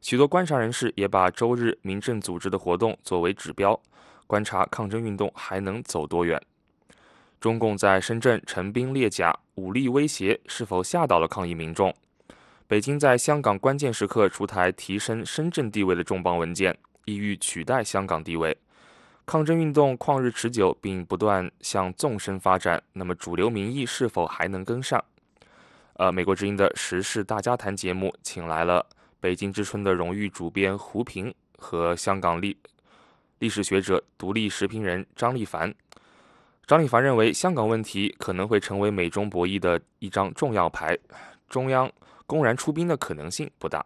[0.00, 3.80] 许多观察人士也把周日民政组织的活动作为指标。
[4.26, 6.42] 观察抗争运动还能走多远？
[7.40, 11.94] 中共在深圳陈兵列甲，武力威胁是否吓倒了抗议民众？
[12.70, 18.56] 北京在香港关键时刻出台提升深圳地位的重磅文件，意欲取代香港地位。
[19.26, 25.04] 抗争运动旷日持久，并不断向纵深发展，那么主流民意是否还能跟上？
[25.94, 28.86] 呃，美国之音的时事大家谈节目，请来了
[29.18, 32.56] 北京之春的荣誉主编胡平和香港历。
[33.40, 35.74] 历史学者、独立时评人张立凡，
[36.68, 40.96] 张立凡认为，香港问题可能会成为美中博弈的一张重要牌，
[41.48, 41.90] 中央
[42.30, 43.84] 公然出兵的可能性不大。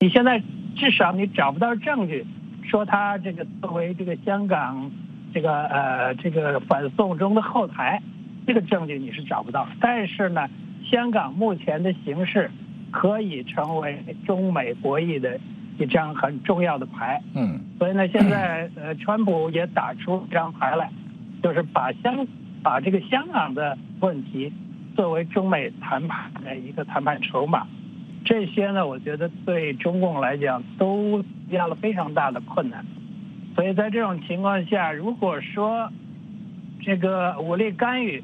[0.00, 0.42] 你现在
[0.74, 2.26] 至少你找不到证据，
[2.68, 4.90] 说他这个作为这个香港
[5.32, 8.02] 这个呃这个反送中的后台，
[8.44, 9.68] 这个证据你是找不到。
[9.80, 10.48] 但是呢，
[10.90, 12.50] 香港目前的形势
[12.90, 15.38] 可以成为中美博弈的。
[15.76, 20.88] 一张很重要的牌，嗯，所以呢，现在呃，川普也打出一张牌来，
[21.42, 22.24] 就是把香
[22.62, 24.52] 把这个香港的问题
[24.94, 27.66] 作为中美谈判的一个谈判筹码，
[28.24, 32.84] 这些呢，我觉得对中共来讲都压了非常大的困难。
[33.54, 35.90] 所以在这种情况下，如果说
[36.82, 38.22] 这个武力干预，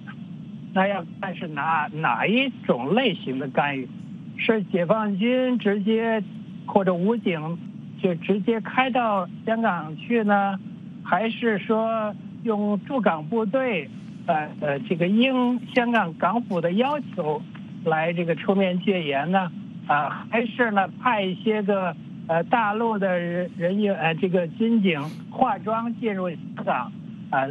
[0.73, 3.89] 那要看是哪哪一种类型的干预，
[4.37, 6.23] 是解放军直接。
[6.67, 7.59] 或者武警
[8.01, 10.57] 就直接开到香港去呢，
[11.03, 13.91] 还是说用驻港部队，
[14.31, 17.43] 呃呃，这个应香港港府的要求
[17.85, 19.51] 来这个出面戒严呢？
[19.87, 21.95] 啊，还是呢派一些个
[22.29, 26.93] 呃大陆的人人员呃这个军警化妆进入香港
[27.31, 27.49] 啊，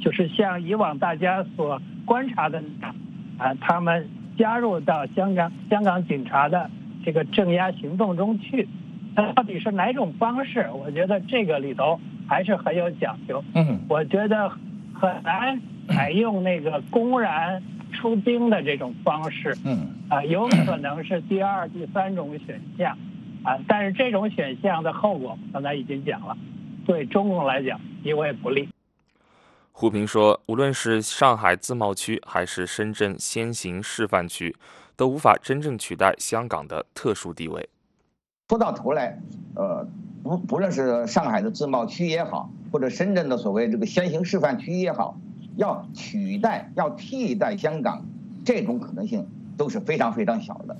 [0.00, 2.62] 就是像以往大家所观察的
[3.38, 6.70] 啊，他们加入到香港香港警察的。
[7.06, 8.66] 这个镇压行动中去，
[9.14, 10.66] 那到底是哪种方式？
[10.72, 13.44] 我觉得这个里头还是很有讲究。
[13.54, 14.48] 嗯，我觉得
[14.94, 17.62] 很难采用那个公然
[17.92, 19.56] 出兵的这种方式。
[19.64, 22.96] 嗯，啊，有可能是第二、第三种选项。
[23.42, 26.34] 啊，但是这种选项的后果刚才已经讲了，
[26.86, 28.66] 对中共来讲极为不利。
[29.70, 34.56] 胡平说，无论是上海自贸区还是深圳先行示范区，
[34.96, 37.68] 都无法真正取代香港的特殊地位。
[38.48, 39.18] 说到头来，
[39.56, 39.86] 呃，
[40.22, 45.18] 不不论是上海的自贸区也好，或者深圳的所谓这个先行示范区也好，
[45.56, 48.04] 要取代、要替代香港，
[48.44, 49.26] 这种可能性
[49.56, 50.76] 都是非常非常小的。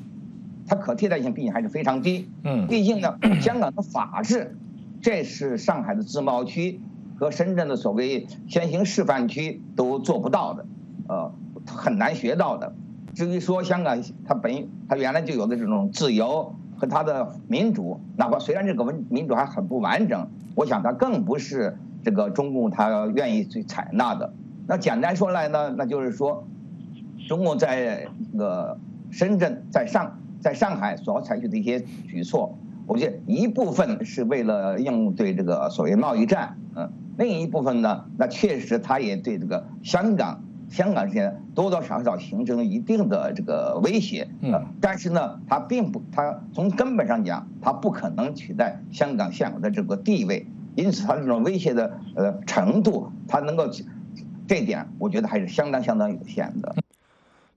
[0.67, 2.29] 它可替代性毕竟还是非常低。
[2.43, 4.57] 嗯，毕竟呢， 香港的法治，
[5.03, 6.81] 这是上海的自贸区
[7.19, 10.67] 和深圳的所谓先行示范区都做不到的，
[11.09, 11.33] 呃，
[11.67, 12.75] 很难学到的。
[13.15, 24.33] 至于说香港它本它原来就有的这种自由和它的民主，哪怕虽然这个文民主还很不完整，我想它更不是这个中共它愿意去采纳的。
[24.67, 26.47] 那简单说来呢，那就是说，
[27.29, 28.79] 中国在那个
[29.11, 30.19] 深圳在上。
[30.41, 32.55] 在上海所要采取的一些举措，
[32.87, 36.87] 我觉得一部分是为了应对这个所谓贸易战，嗯，
[37.17, 53.67] 另一部分呢，那确实它也对这个香港、香港这些多多少少形成了一定的这个威胁，嗯，但是呢，它并不，它从根本上讲，它不可能取代香港现有的这个地位，因此它这种威胁的呃程度，它能够
[54.49, 56.75] 这点，我觉得还是相当相当有限的。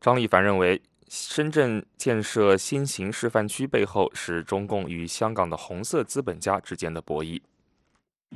[0.01, 0.81] 张立凡认为。
[1.09, 7.39] 深圳建设新型示范区背后是中共与香港的红色资本家之间的博弈。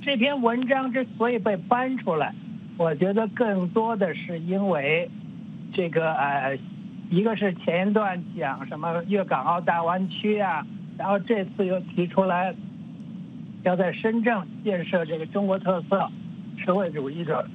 [0.02, 2.34] 这篇文章之所以被搬出来，
[2.78, 5.12] 我觉得更多的是因为
[5.74, 6.58] 这个呃，
[7.10, 10.66] 一个是前一段讲什么粤港澳大湾区啊，
[10.98, 12.56] 然后这次又提出来
[13.64, 16.10] 要在深圳建设这个中国特色
[16.64, 17.46] 社会主义的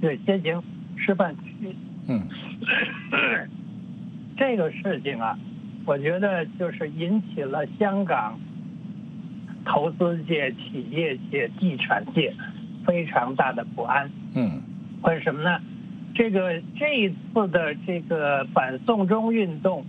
[0.00, 0.62] 这个先行
[0.96, 1.74] 示范区。
[2.08, 2.22] 嗯。
[4.36, 5.38] 这个事情啊，
[5.86, 8.38] 我觉得就是引起了香港
[9.64, 12.34] 投资界、企业界、地产界
[12.84, 14.10] 非常大的不安。
[14.34, 14.62] 嗯，
[15.02, 15.58] 为什么呢？
[16.14, 19.84] 这个这一次的这个反送中运动，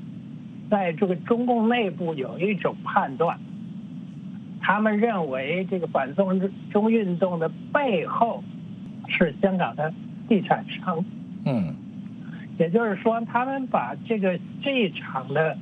[0.70, 3.38] 在这个中共内部有一种判断，
[4.62, 6.40] 他们认为这个反送
[6.70, 8.44] 中运动的背后
[9.08, 9.94] 是香港的
[10.28, 11.04] 地产商。
[11.46, 11.74] 嗯。
[12.60, 15.56] 也就是说，他们把这个这一场的，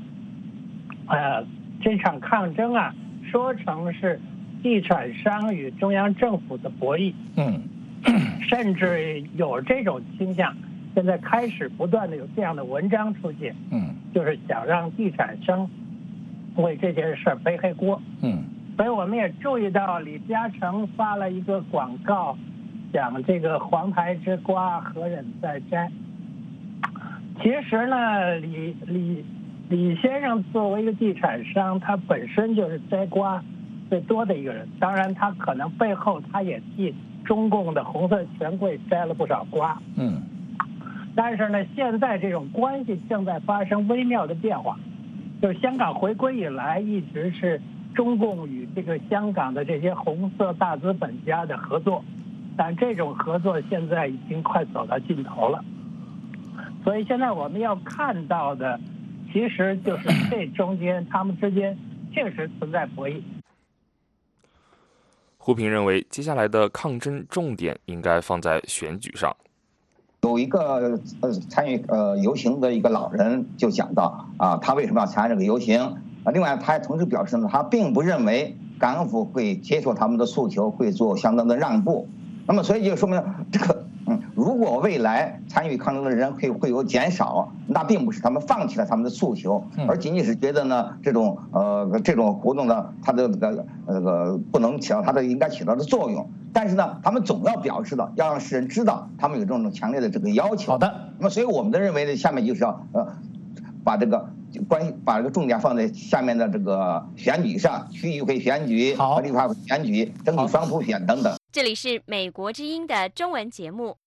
[1.08, 1.46] 呃，
[1.82, 2.96] 这场抗争啊，
[3.30, 4.18] 说成是
[4.64, 7.14] 地产商与中央政府的博弈。
[7.36, 7.62] 嗯，
[8.48, 10.56] 甚至有这种倾向，
[10.94, 13.54] 现在开始不断的有这样的文章出现。
[13.72, 15.70] 嗯，就是想让地产商
[16.56, 18.02] 为这件事背黑锅。
[18.22, 18.42] 嗯，
[18.78, 22.38] 所以我们也注意到李嘉诚发了一个广告，
[22.96, 25.92] 讲这个黄台之瓜何忍再摘。
[27.44, 29.26] 其实呢，李李
[29.68, 33.44] 李先生作为一个地产商，他本身就是摘瓜
[33.90, 34.66] 最多的一个人。
[34.80, 39.78] 当然，他可能背后他也替中共的红色权贵摘了不少瓜。
[39.98, 40.22] 嗯。
[41.14, 44.80] 但是呢，现在这种关系正在发生微妙的变化。
[45.42, 47.62] 就是香港回归以来，一直是
[47.94, 52.02] 中共与这个香港的这些红色大资本家的合作，
[52.58, 55.64] 但这种合作现在已经快走到尽头了。
[56.84, 58.80] 所以现在我们要看到的，
[59.34, 61.78] 其实就是这中间他们之间
[62.14, 63.22] 确实存在博弈。
[65.38, 69.36] 胡平认为，接下来的抗争重点应该放在选举上。
[70.22, 75.80] 有一个呃参与呃游行的一个老人就讲到啊，他为什么要参加这个游行
[76.24, 76.32] 啊？
[76.34, 82.08] 另外，他还同时表示呢，他并不认为港府会接受他们的诉求，会做相当的让步。
[82.48, 83.86] 那么，所以就说明这个。
[84.08, 96.30] 嗯，如果未来参与抗争的人会会有减少，那并不是他们放弃了他们的诉求，而仅仅是觉得呢，这种呃这种活动呢，它的这个那个不能起到它的应该起到的作用。
[96.54, 100.74] 但是呢，他们总要表示的，要让世人知道他们有这种强烈的这个要求。
[100.74, 103.08] 好的，那么所以我们的认为呢，下面就是要呃
[103.84, 104.30] 把这个
[104.68, 111.36] 关把这个重点放在下面的这个选举上，区议会选举和立法会选举，争取双普选等等。
[111.56, 113.98] 这里是美国之音的中文节目。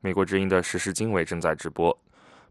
[0.00, 1.98] 美国之音的实时经纬正在直播。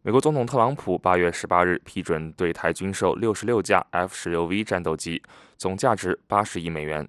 [0.01, 5.24] 美国总统特朗普八月十八日批准对台军售六十六架 F 十六 V 战斗机，
[5.55, 7.07] 总价值八十亿美元。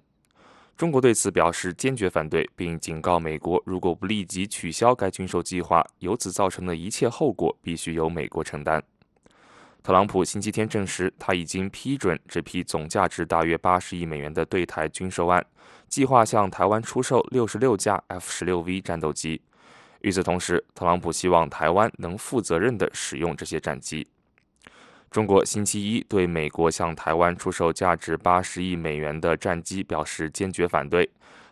[0.77, 8.81] 中国对此表示坚决反对，并警告美国，如果不立即取消该军售计划，由此造成的一切后果必须由美国承担。
[9.85, 15.45] 特朗普星期天证实，他已经批准这批总价值大约八十亿美元的对台军售案，
[15.87, 19.39] 计划向台湾出售六十六架 F 十六 V 战斗机。
[20.01, 24.07] 与此同时，特朗普希望台湾能负责任地使用这些战机。
[25.11, 31.07] 中国星期一对美国向台湾出售价值八十亿美元的战机表示坚决反对，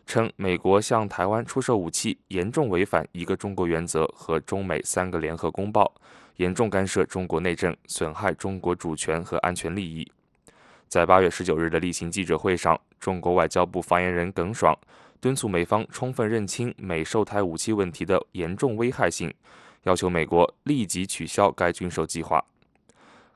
[0.07, 5.93] 称美国向台湾出售武器严重违反一个中国原则和中美三个联合公报，
[6.37, 10.09] 严重干涉中国内政，损害中国主权和安全利益。
[10.87, 14.77] 在八月十九日的例行记者会上，中国外交部发言人耿爽
[15.19, 19.33] 敦促美方充分认清美售台武器问题的严重危害性，
[19.83, 22.43] 要求美国立即取消该军售计划。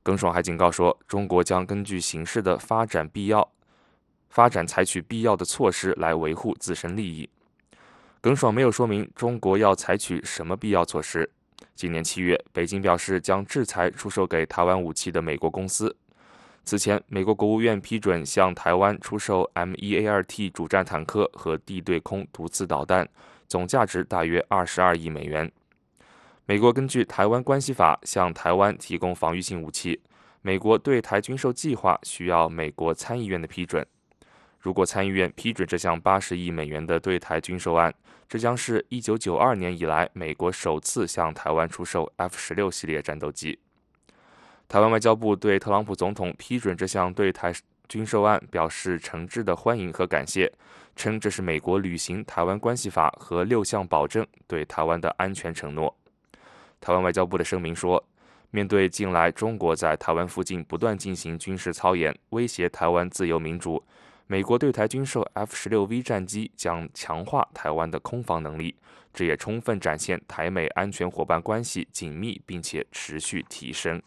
[0.04, 3.50] 耿爽还警告说，中国将根据形势的发展必要，
[4.30, 7.30] 发展采取必要的措施来维护自身利益。
[8.22, 11.30] 耿爽没有说明中国要采取什么必要措施。
[11.78, 15.96] 今年七月，北京表示将制裁出售给台湾武器的美国公司。
[16.66, 23.08] 此前，美国国务院批准向台湾出售 M1A2T 主战坦克和地对空毒刺导弹，
[23.48, 25.52] 总价值大约二十二亿美元。
[26.48, 30.02] 美国根据《台湾关系法》向台湾提供防御性武器。
[30.42, 33.86] 美国对台军售计划需要美国参议院的批准。
[34.60, 37.94] 如果参议院批准这项八十亿美元的对台军售案，
[38.28, 43.58] 这将是一九九二年以来美国首次向台湾出售 F 十六系列战斗机。
[44.68, 47.54] 台湾外交部对特朗普总统批准这项对台
[47.88, 50.52] 军售案表示诚挚的欢迎和感谢，
[50.94, 55.96] 称这是美国履行《台湾关系法》和六项保证对台湾的安全承诺。
[56.82, 58.04] 台湾外交部的声明说，
[58.52, 63.82] 面对近来中国在台湾附近不断进行军事操演，威胁台湾自由民主，
[64.30, 68.76] 美国对台军售 F 十六 V 战机将强化台湾的空防能力，
[69.14, 74.02] 这也充分展现台美安全伙伴关系紧密并且持续提升。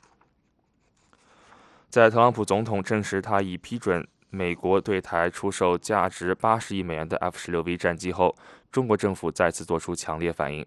[1.89, 8.37] 在特朗普总统证实他已批准美国对台出售价值八十亿美元的 F 十六 V 战机后，
[8.71, 10.65] 中国政府再次做出强烈反应。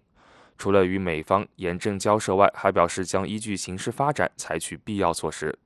[0.58, 5.56] 除了与美方严正交涉外，还表示将依据形势发展采取必要措施。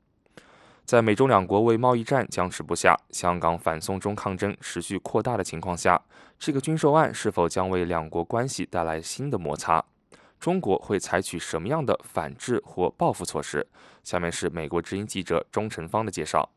[0.88, 6.00] 在美中两国为贸易战僵持不下、香港反送中抗争持续扩大的情况下，
[6.38, 9.84] 这个军售案是否将为两国关系带来新的摩擦？
[10.40, 13.66] 中国会采取什么样的反制或报复措施？
[14.02, 16.48] 下面是美国之音记者钟成芳的介绍。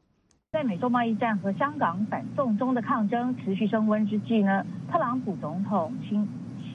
[0.54, 6.26] 在美中贸易战和香港反送中的抗争持续升温之际呢，特朗普总统亲。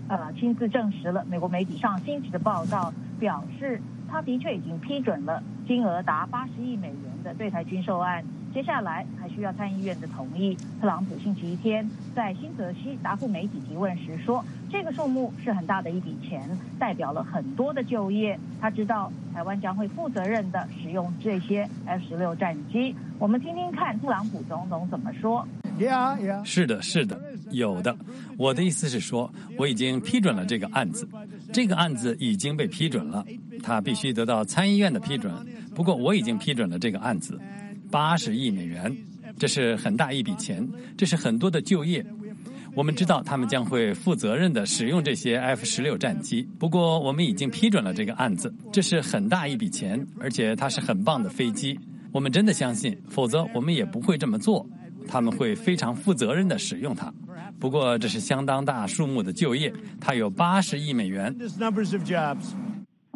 [0.08, 10.56] 呃，亲自证实了美国媒体上星期的报道，表示他的确已经批准了金额达八十亿美元的对台军售案，接下来还需要参议院的同意。
[10.80, 16.48] 特朗普星期一天在新泽西答复媒体提问时说，这个数目是很大的一笔钱，
[16.78, 18.38] 代表了很多的就业。
[18.60, 22.94] 他知道台湾将会负责任的使用这些 F 十六战机。
[23.18, 25.46] 我们听听看特朗普总统怎么说。
[26.42, 27.94] 是的，是的，有的。
[28.38, 31.06] 我的意思是说，我已经批准了这个案子，
[31.52, 33.24] 这个案子已经被批准了，
[33.62, 35.32] 他必须得到参议院的批准。
[35.74, 37.38] 不过我已经批准了这个案子，
[37.90, 38.94] 八十亿美元，
[39.38, 40.66] 这是很大一笔钱，
[40.96, 42.04] 这是很多的就业。
[42.74, 46.46] 我们知道他们将会负责任的使用这些 F 十六战机。
[46.58, 51.78] 不过我们已经批准了这个案子，这是很大一笔钱，而且它是很棒的飞机。
[52.12, 54.66] 我们真的相信，否则我们也不会这么做。
[55.08, 57.12] 他们会非常负责任的使用它，
[57.58, 61.34] 不过这是相当大数目的就业，它有八十亿美元。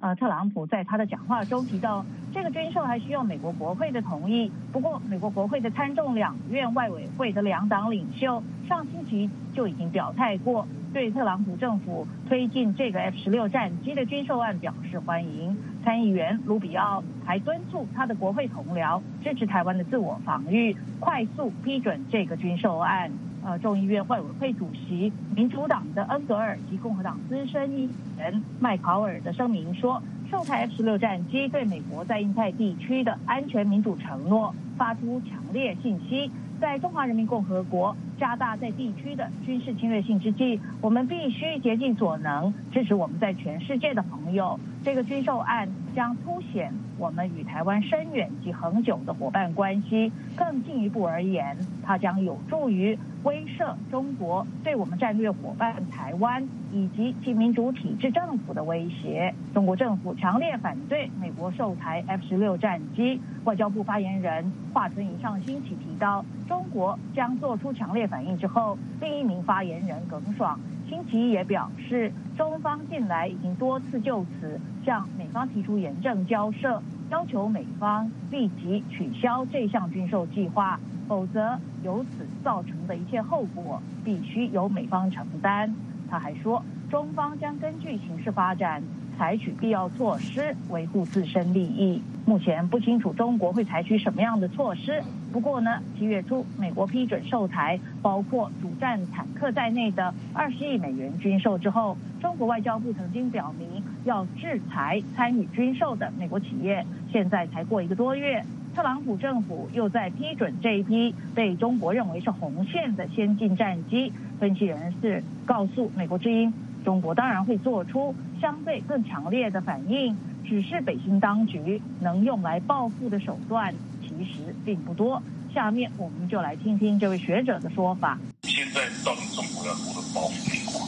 [0.00, 4.50] 呃，特朗普在他的讲话中提到，这个军售还需要美国国会的同意。
[4.72, 15.54] 不过，美国国会的参众两院外委会的两党领袖上星期就已经表态过，对特朗普政府推进这个 F 十六战机的军售案表示欢迎。
[15.84, 23.10] 参议员卢比奥还敦促他的国会同僚支持台湾的自我防御，快速批准这个军售案。
[23.42, 27.88] 呃，众议院外委会主席民主党的恩格尔及共和党资深议
[28.18, 36.30] 员麦考尔的声明说，受台 F 十六战机对美国在印太地区的安全民主承诺发出强烈信息。
[36.60, 44.60] 在中华人民共和国加大在地区的军事侵略性之际，我们必须竭尽所能支持我们在全世界的朋友。
[44.84, 50.12] 这个军售案将凸显我们与台湾深远及恒久的伙伴关系。
[50.36, 59.34] 更进一步而言，它将有助于威慑中国对我们战略伙伴台湾以及其民主体制政府的威胁。
[59.52, 63.20] 中国政府强烈反对美国售台 F 十六战机。
[63.44, 70.58] 外交部发言人华春莹上星期提到，中国将做出强烈反应之后，另一名发言人耿爽。
[70.90, 85.72] 星期一也表示，中方近来已经多次就此向美方提出严正交涉，要求美方立即取消这项军售计划，否则由此造成的一切后果必须由美方承担。
[86.10, 86.60] 他还说，
[86.90, 88.82] 中方将根据形势发展，
[89.20, 92.00] 采取必要措施维护自身利益。
[92.24, 95.02] 目前不清楚中国会采取什么样的措施。
[95.30, 106.86] 不过呢，七月初美国批准售台包括主战坦克在内的二十亿美元军售之后，中国外交部曾经表明要制裁参与军售的美国企业。
[107.12, 108.42] 现在才过一个多月，
[108.74, 114.10] 特朗普政府又在批准这一批被中国认为是红线的先进战机。
[114.38, 116.50] 分析人士告诉美国之音，
[116.84, 120.16] 中国当然会做出相对更强烈的反应。
[120.42, 123.72] 只是北京当局能用来报复的手段
[124.02, 125.22] 其实并不多。
[125.54, 128.18] 下面我们就来听听这位学者的说法。
[128.42, 130.80] 现在到底中国要如何报复美国？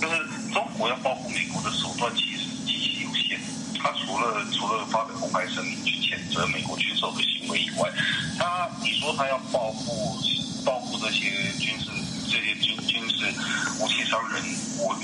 [0.00, 3.38] 就是中国要报复美国的手段其实极其有限。
[3.78, 7.90] 他除了除了发表公开声明去谴责美国军售的行为以外，
[8.38, 10.16] 他你说他要报复
[10.64, 11.90] 报复这些军事
[12.30, 13.32] 这些军军事
[13.80, 14.42] 武器商人，
[14.78, 14.96] 我。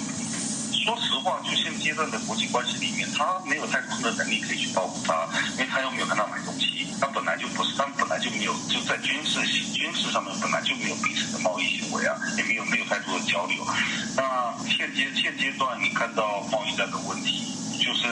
[0.85, 9.41] 说实话，就现阶段的国际关系里面，他没有太多的能力可以去报复他，因为他又没有跟他买东西，他本来就不是，他本来就没有就在军事
[9.73, 13.65] 军事上面本来就没有彼此的贸易行为啊，也没有没有太多的交流。
[14.15, 18.05] 那现阶现阶段你看到贸易战的问题，就是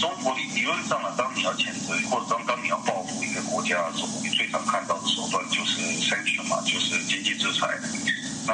[0.00, 7.78] 中国理理论上呢，当你要谴责或者当当你要报复一个国家的时候，你最常看到的手段就是 sanction 嘛，就是经济制裁。
[8.46, 8.52] 那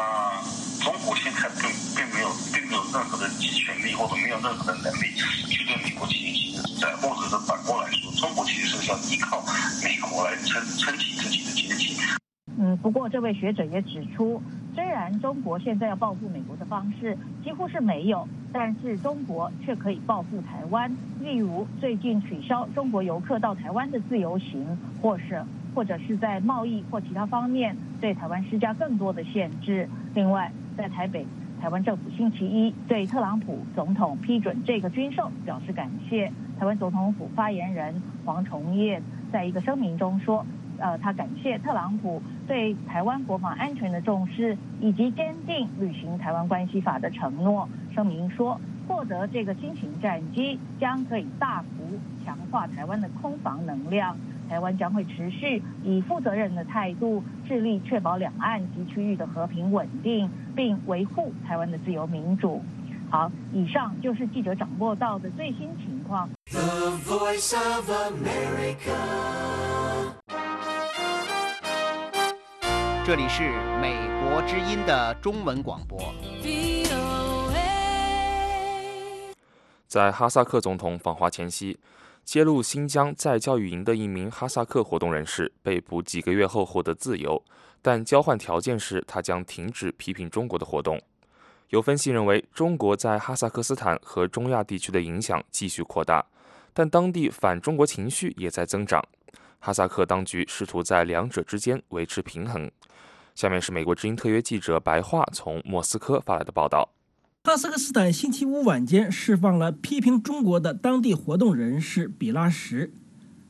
[0.85, 5.17] 中国现在并并没有并没有任何的权利或者没有任何的能力
[5.49, 9.43] 去对美国进行经济制裁，或者是反过来说，中国其实是要依靠
[9.83, 11.97] 美国来撑撑起自己的经济。
[12.61, 14.43] 嗯，不过这位学者也指出，
[14.75, 25.45] 虽然中国现在要报复美国的方式几乎是没有，但是中国却可以报复台湾，例如最近取消中国游客到台湾的自由行，或是
[25.79, 29.89] 或者是在贸易或其他方面对台湾施加更多的限制。
[30.13, 31.25] 另外，在台北，
[31.61, 36.33] 台湾政府星期一对特朗普总统批准这个军售表示感谢。
[36.59, 39.01] 台湾总统府发言人黄崇业
[39.31, 40.45] 在一个声明中说
[40.79, 54.17] ：“呃，他感谢特朗普对台湾国防安全的重视，以及坚定履行台湾关系法的承诺。”声明说，获得这个新型战机将可以大幅强化台湾的空防能量。
[54.49, 62.63] 台湾将会持续以负责任的态度，致力确保两岸及区域的和平稳定，并维护台湾的自由民主。
[63.11, 66.29] 好，以上就是记者掌握到的最新情况。
[73.05, 75.99] 这里是美国之音的中文广播。
[79.87, 81.79] 在哈萨克总统访华前夕。
[82.29, 87.43] 揭露新疆在教育营的一名哈萨克活动人士被捕几个月后获得自由，
[87.81, 91.01] 但交换条件是他将停止批评中国的活动。
[91.71, 96.23] 有分析认为，中国在哈萨克斯坦和中亚地区的影响继续扩大，
[96.75, 99.03] 但当地反中国情绪也在增长。
[99.59, 102.71] 哈萨克当局试图在两者之间维持平衡。
[103.35, 106.87] 下面是美国之音特约记者白桦从莫斯科发来的报道。
[107.49, 112.91] 哈萨克斯坦星期五晚间释放了批评中国的当地活动人士比拉什。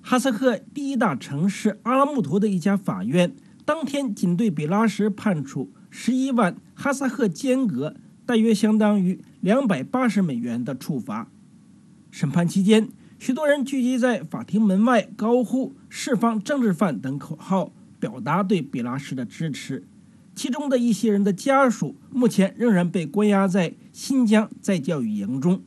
[0.00, 3.34] 哈萨克第一大城市阿拉木图的一家法院
[3.64, 11.26] 当天仅对比拉什判处十一万哈萨克间隔，大约相当于两百八十美元的处罚。
[12.12, 12.88] 审判期间，
[13.18, 19.82] 许多人聚集在法庭门外，高呼“释放政治犯”等口号，表达对比拉什的支持。
[20.36, 25.60] 其中的一些人的家属目前仍然被关押在新疆在教育营中。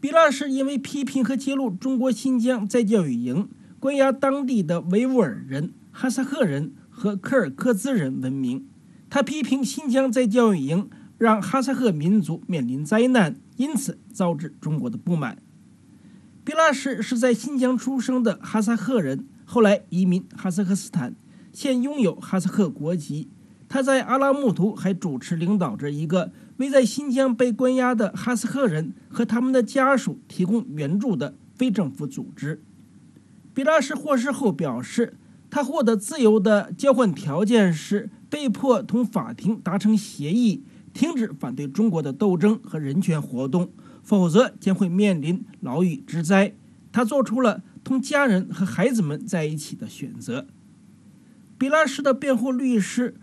[0.00, 3.48] 比拉什因为批评和揭露中国新疆在教育营
[3.78, 8.66] 关押当地的维吾尔人、哈萨克人和柯尔克孜人闻名。
[9.08, 15.38] 他批评新疆在教育营让哈萨克民族面临灾难，因此招致中国的不满。
[16.42, 21.14] 比拉什是在新疆出生的哈萨克人，后来移民哈萨克斯坦，
[21.52, 23.28] 现拥有哈萨克国籍。
[23.68, 26.30] 他在阿拉木图还主持领导着一个
[26.62, 32.62] 为在新疆被关押的哈萨克人和他们的家属提供援助的非政府组织。
[33.52, 35.18] 比拉什获释后表示，
[35.50, 40.62] 他获得自由的交换条件是被迫同法庭达成协议，
[40.94, 43.72] 停止反对中国的斗争和人权活动，
[44.04, 46.54] 否则将会面临牢狱之灾。
[46.92, 50.46] 他做出了同家人和孩子们在一起的选择。
[51.58, 53.16] 比拉什的辩护律师。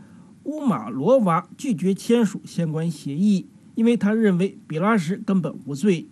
[0.50, 3.46] 乌马罗娃拒绝签署相关协议，
[3.76, 6.08] 因为他认为比拉什根本无罪。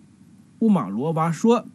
[0.60, 1.66] 乌马罗娃说：“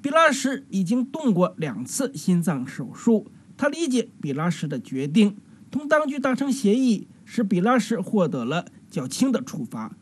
[0.00, 3.26] 比拉什已经动过两次心脏手术，
[3.56, 5.36] 他理解比拉什的决定，
[5.68, 9.96] 同当局达成协议，使比拉什获得了较轻的处罚。”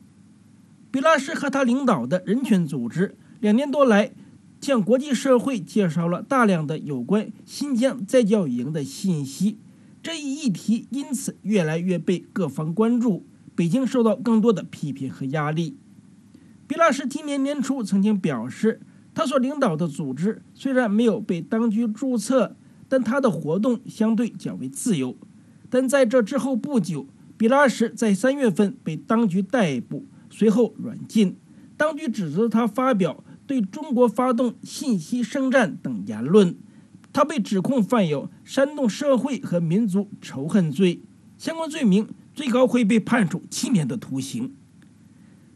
[0.92, 4.12] 比拉什和他领导的人权组织两年多来
[4.60, 9.56] 向国际社会介绍了大量的有关新疆再教育营的信息。
[10.04, 13.24] 这一议题因此越来越被各方关注，
[13.54, 15.78] 北京受到更多的批评和压力。
[16.66, 18.82] 比拉什今年年初曾经表示，
[19.14, 22.54] 他所领导的组织虽然没有被当局注册，
[22.86, 25.16] 但他的活动相对较为自由。
[25.70, 27.06] 但在这之后不久，
[27.38, 31.38] 比拉什在三月份被当局逮捕，随后软禁。
[31.78, 36.54] 当局指责他发表对中国发动信息圣战等言论。
[37.14, 41.00] 他被指控犯有煽动社会和民族仇恨罪，
[41.38, 44.52] 相关罪名最高会被判处七年的徒刑。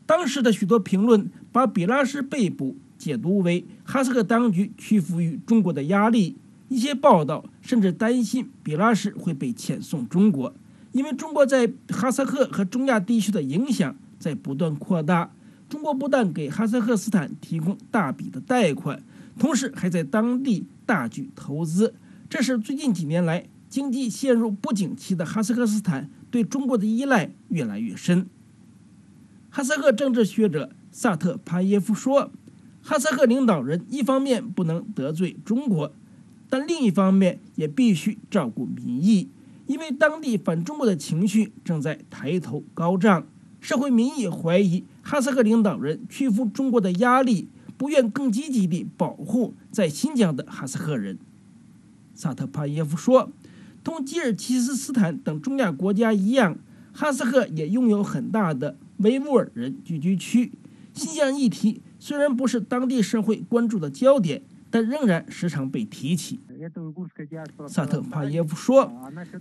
[0.07, 6.37] 当时的许多评论把比拉什被捕解读为哈萨克当局屈服于中国的压力，
[6.69, 10.55] 一些报道甚至担心比拉什会被遣送中国，
[10.93, 15.33] 因为中国在哈萨克和中亚地区的影响在不断扩大。
[15.69, 19.03] 中国不但给哈萨克斯坦提供大笔的贷款。
[19.39, 21.95] 同时还在当地大举投资，
[22.29, 28.27] 这是最近几年来经济陷入不景气的哈萨克斯坦对中国的依赖越来越深。
[29.51, 32.33] 哈萨克政治学者萨特帕耶夫说
[32.83, 35.93] ：“哈萨克领导人一方面不能得罪中国，
[36.51, 39.29] 但另一方面也必须照顾民意，
[39.67, 43.27] 因为当地反中国的情绪正在抬头高涨，
[43.61, 47.49] 社会民意怀疑哈萨克领导人屈服中国的压力。”
[47.79, 51.17] 不愿更积极地保护在新疆的哈萨克人，
[52.13, 53.31] 萨特帕耶夫说
[53.85, 56.59] ：“同吉尔吉斯斯坦等中亚国家一样，
[56.93, 60.51] 哈萨克也拥有很大的维吾尔人聚居区。
[60.93, 66.41] 新疆议题虽然不是当地社会关注的焦点，但仍然时常被提起。”
[67.69, 68.93] 萨特帕耶夫说：“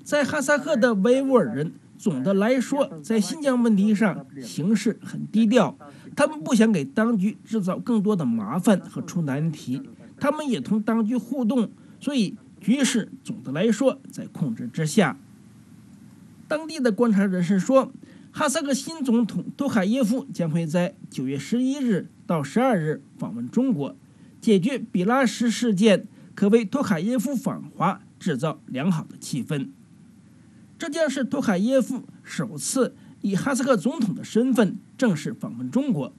[0.04, 5.78] 在哈萨克的维吾尔人总的来说，在新疆问题上行事很低调。”
[6.16, 9.80] 他们不想给当局制造更多的麻烦和出难题，
[10.20, 11.70] 他们也同当局互动，
[12.00, 15.16] 所以局势总的来说在控制之下。
[16.48, 17.92] 当地的观察人士说，
[18.32, 23.96] 哈萨克新总统托卡耶夫将会在九月十一日到十二日访问中国，
[24.42, 29.70] 解决比拉什事件可为托卡耶夫访华制造良好的气氛。
[30.78, 32.96] 这将是托卡耶夫首次。
[33.22, 36.14] 以哈萨克总统的身份正式访问中国。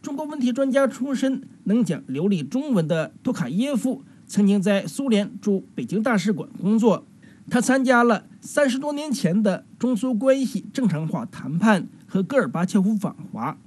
[0.00, 7.06] 中国问题专家出身、能讲流利中文的托卡耶夫，曾经在苏联驻北京大使馆工作。
[7.50, 13.58] 他参加了三十多年前的中苏关系正常化谈判和戈尔巴乔夫访华。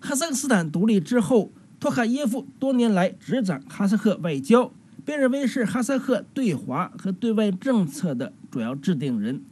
[0.00, 1.52] 哈萨克斯坦独立之后，
[1.82, 4.72] 托卡耶夫多年来执掌哈萨克外交，
[5.04, 9.42] 被认为是哈萨克对华和对外政策的主要制定人。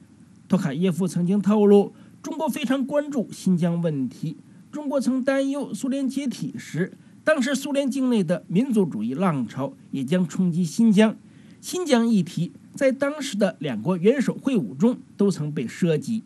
[0.47, 1.93] 托卡耶夫曾经透露。
[2.23, 4.37] 中国非常关注新疆问题。
[4.71, 6.93] 中国曾担忧苏联解体时，
[7.25, 11.17] 当时苏联境内的民族主义浪潮也将冲击新疆。
[11.61, 16.23] 新疆议题在当时的两国元首会晤中都曾被涉及。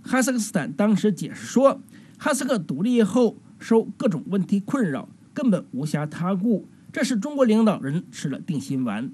[0.00, 1.78] 哈萨克斯坦当时解释说，
[2.16, 9.12] 哈萨克独立后受各种问题困扰，根本无暇他顾，这是中国领导人吃了定心丸。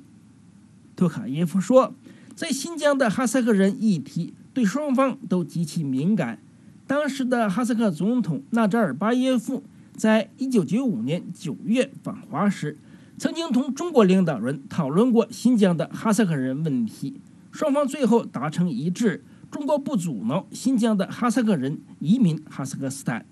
[0.96, 1.92] 托卡耶夫说，
[2.34, 4.32] 在新疆的哈萨克人议题。
[4.56, 6.38] 对双方都极其敏感。
[6.86, 9.62] 当时的哈萨克总统纳扎尔巴耶夫
[9.94, 12.78] 在1995年9月访华时，
[13.18, 17.20] 曾经同中国领导人讨论过新疆的哈萨克人问题。
[17.52, 23.26] 双方最后达成一致，中国不阻挠新疆的哈萨克人移民哈萨克斯坦。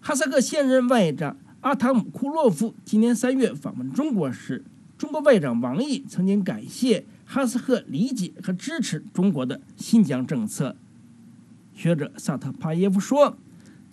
[0.00, 4.64] 哈萨克现任外长阿塔姆库洛夫今年3月访问中国时，
[4.96, 7.04] 中国外长王毅曾经感谢。
[7.32, 10.74] 哈萨克理解和支持中国的新疆政策。
[11.72, 13.36] 学者萨特帕耶夫说：“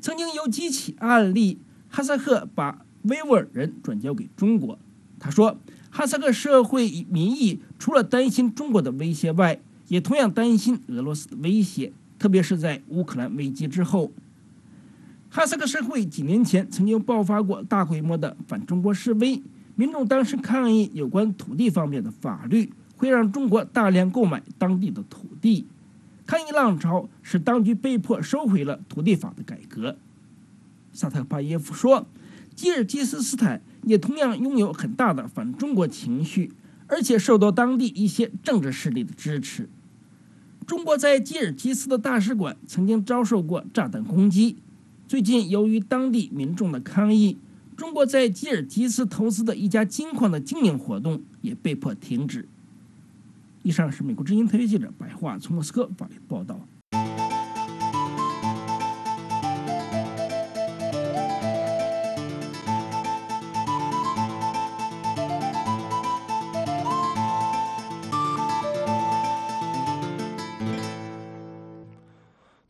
[0.02, 4.80] 曾经有几起案例，哈萨克把维吾尔人转交给中国。”
[5.20, 5.60] 他说
[5.92, 14.12] ：“哈萨克社会民意除了担心中国的威胁外，也同样担心俄罗斯的威胁，特别是在乌克兰危机之后。
[15.38, 19.40] 哈萨克社会几年前曾经爆发过大规模的反中国示威，
[19.76, 25.68] 民众当时抗议有关土地方面的法律。”会让中国大量购买当地的土地，
[26.26, 29.96] 抗议浪潮使当局被迫收回了土地法的改革。
[30.92, 32.08] 萨特巴耶夫说，
[32.56, 36.52] 吉尔吉斯斯坦也同样拥有很大的反中国情绪，
[36.88, 39.70] 而且受到当地一些政治势力的支持。
[40.66, 44.58] 中国在吉尔吉斯的大使馆曾经遭受过炸弹攻击。
[45.08, 47.38] 最近，由于当地民众的抗议，
[47.78, 52.48] 中国在吉尔吉斯投资的一家金矿的经营活动也被迫停止。
[53.64, 56.60] 以上是美国之音特约记者白桦从莫斯科发来的报道。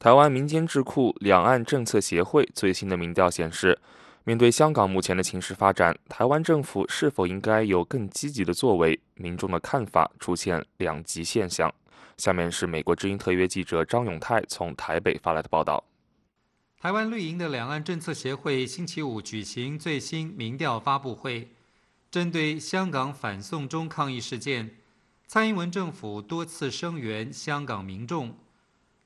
[0.07, 3.77] 台湾民间智库两岸政策协会最新的民调显示，
[4.23, 8.97] 面对香港目前的情势发展，台湾政府是否应该有更积极的作为？
[9.15, 11.69] 民众的看法出现两极现象。
[12.15, 15.83] 下面是美国之音特约记者张永泰从台北发来的报道。
[16.79, 21.49] 台湾绿营的两岸政策协会星期五举行最新民调发布会，
[22.09, 24.77] 针对香港反送中抗议事件，
[25.27, 28.33] 蔡英文政府多次声援香港民众。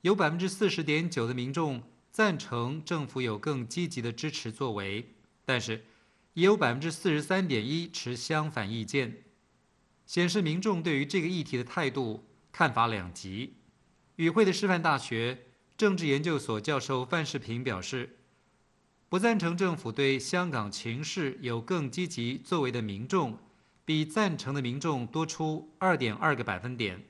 [0.02, 1.80] 有百分之四十点九的民众
[2.10, 5.84] 赞成政府有更积极的支持作为，但是
[6.34, 9.22] 也有百分之四十三点一持相反意见，
[10.04, 13.54] 显示民众对于这个议题的态度看法两极。
[14.16, 15.46] 与会的师范大学
[15.76, 18.18] 政治研究所教授范世平表示，
[19.08, 23.38] 不赞成政府对香港情势有更积极作为的民众，
[23.84, 27.04] 比赞成的民众多出二点二个百分点，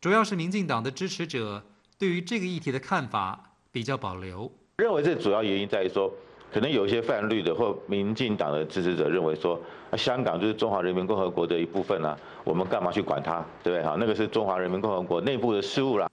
[0.00, 1.68] 主要是民进党的支持者。
[2.02, 6.12] 对于这个议题的看法比较保留，认为这主要原因在于说，
[6.52, 9.56] 可能有一些泛绿的或民进党的支持者认为说，
[9.96, 13.84] 香港就是中华人民共和国的一部分啊，我们干嘛去管它，对不对？
[13.84, 16.10] 哈，那个是中华人民共和国内部的事务啦。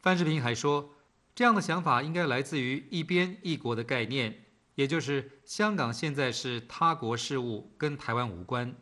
[0.00, 0.88] 范世平还说，
[1.34, 4.44] 这样的想法应该来自于一边一国的概念，
[4.76, 8.72] 也就是香港现在是他国事务，跟台湾无关。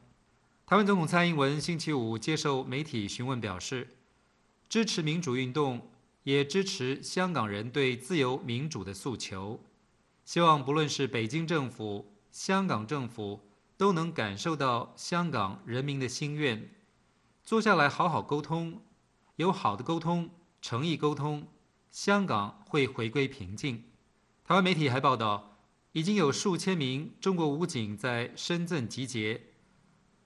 [0.67, 3.89] 台湾总统蔡英文星期五接受媒体询问表示，
[4.69, 5.81] 支持民主运动。
[6.25, 9.61] 也支持香港人对自由民主的诉求，
[10.25, 13.41] 希望不论是北京政府、香港政府，
[13.77, 16.71] 都能感受到香港人民的心愿，
[17.43, 18.83] 坐下来好好沟通，
[19.37, 21.49] 有好的沟通、诚意沟通，
[21.91, 23.85] 香港会回归平静。
[24.45, 25.57] 台湾媒体还报道，
[25.93, 29.41] 已经有数千名中国武警在深圳集结，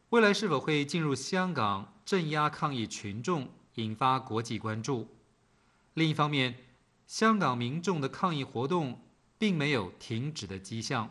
[0.09, 5.14] 未来是否会进入香港镇压抗议群众，引发国际关注。
[5.95, 6.55] 另一方面，
[7.07, 9.01] 香港民众的抗议活动
[9.39, 11.09] 并没有停止的迹象。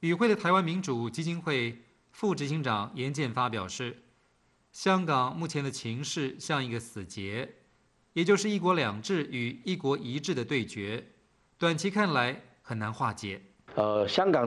[0.00, 1.76] 与会的台湾民主基金会
[2.12, 3.96] 副执行长严建发表示，
[4.70, 7.48] 香港目前的情势像一个死结，
[8.12, 11.04] 也就是一国两制与一国一制的对决，
[11.58, 13.42] 短期看来很难化解。
[13.74, 14.46] 呃，香港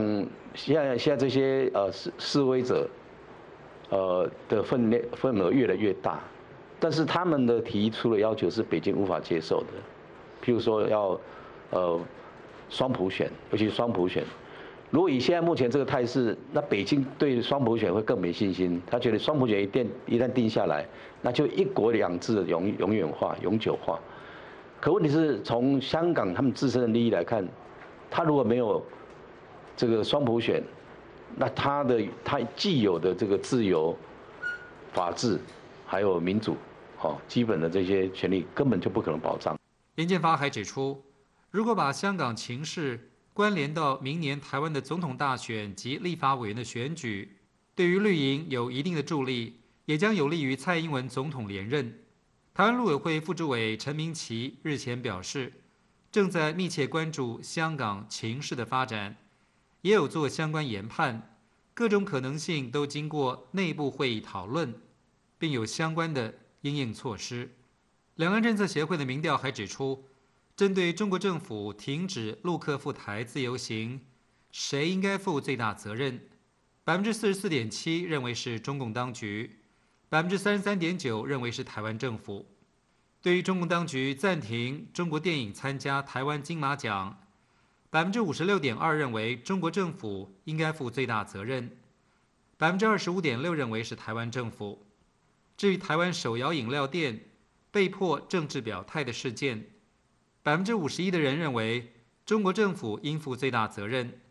[0.55, 2.89] 现在现在这些呃示示威者，
[3.89, 6.21] 呃的分量份额越来越大。
[6.83, 9.67] 但是他们的提出的要求是北京无法接受的，
[10.43, 11.17] 譬如说要，
[11.69, 11.97] 呃，
[12.69, 14.21] 双普选，尤其双普选。
[14.89, 18.81] 如果以现在目前这个态势，那北京对双普选会更没信心。
[18.85, 20.85] 他觉得双普选一定一旦定下来，
[21.21, 23.97] 那就一国两制永永远化、永久化。
[24.81, 27.47] 可问题是从香港他们自身的利益来看，
[28.11, 28.83] 他如果没有
[29.77, 30.61] 这个双普选，
[31.37, 33.95] 那他的他既有的这个自由、
[34.91, 35.39] 法治
[35.85, 36.57] 还有民主。
[37.03, 39.59] 好，基本的这些权利根本就不可能保障。
[39.95, 41.03] 严建发还指出，
[41.51, 47.39] 如果把香港情势关联到明年台湾的总统大选及立法委员的选举，
[47.75, 51.93] 对于绿营有一定的助力，也将有利于蔡英文总统连任。
[52.53, 55.51] 台湾陆委会副主委陈明奇日前表示，
[56.09, 59.17] 正在密切关注香港情势的发展，
[59.81, 61.35] 也有做相关研判，
[61.73, 64.73] 各种可能性都经过内部会议讨论，
[65.37, 66.35] 并有相关的。
[66.63, 67.51] 应应措施，
[68.15, 70.05] 两岸政策协会的民调还指出，
[70.55, 73.99] 针对中国政府停止陆客赴台自由行，
[74.49, 76.21] 谁应该负最大责任？
[76.85, 79.59] 百分之四十四点七认为是中共当局，
[80.07, 82.45] 百分之三十三点九认为是台湾政府。
[83.21, 87.17] 对于中共当局暂停中国电影参加台湾金马奖，
[87.89, 91.77] 百分之五十六点二认为中国政府应该负最大责任，
[92.57, 94.85] 百分之二十五点六认为是台湾政府。
[95.55, 97.31] 至于台湾手摇饮料店
[97.71, 99.65] 被迫政治表态的事件，
[100.41, 101.93] 百分之五十一的人认为
[102.25, 104.21] 中国政府应负最大责任，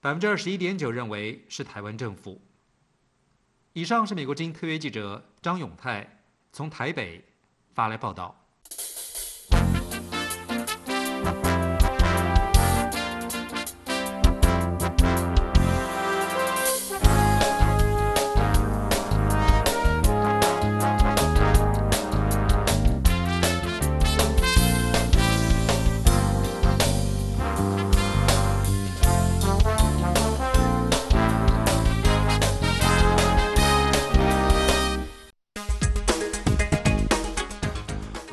[0.00, 2.40] 百分之二十一点九认为是台湾政府。
[3.72, 7.24] 以上是美国之音特约记者张永泰从台北
[7.72, 8.36] 发来报道。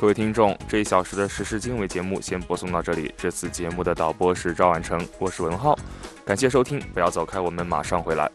[0.08, 3.12] 各位听众，这一小时的时事经纬节目先播送到这里。
[3.18, 5.78] 这次节目的导播是赵婉成，我是文浩，
[6.24, 8.26] 感谢收听，不要走开，我们马上回来。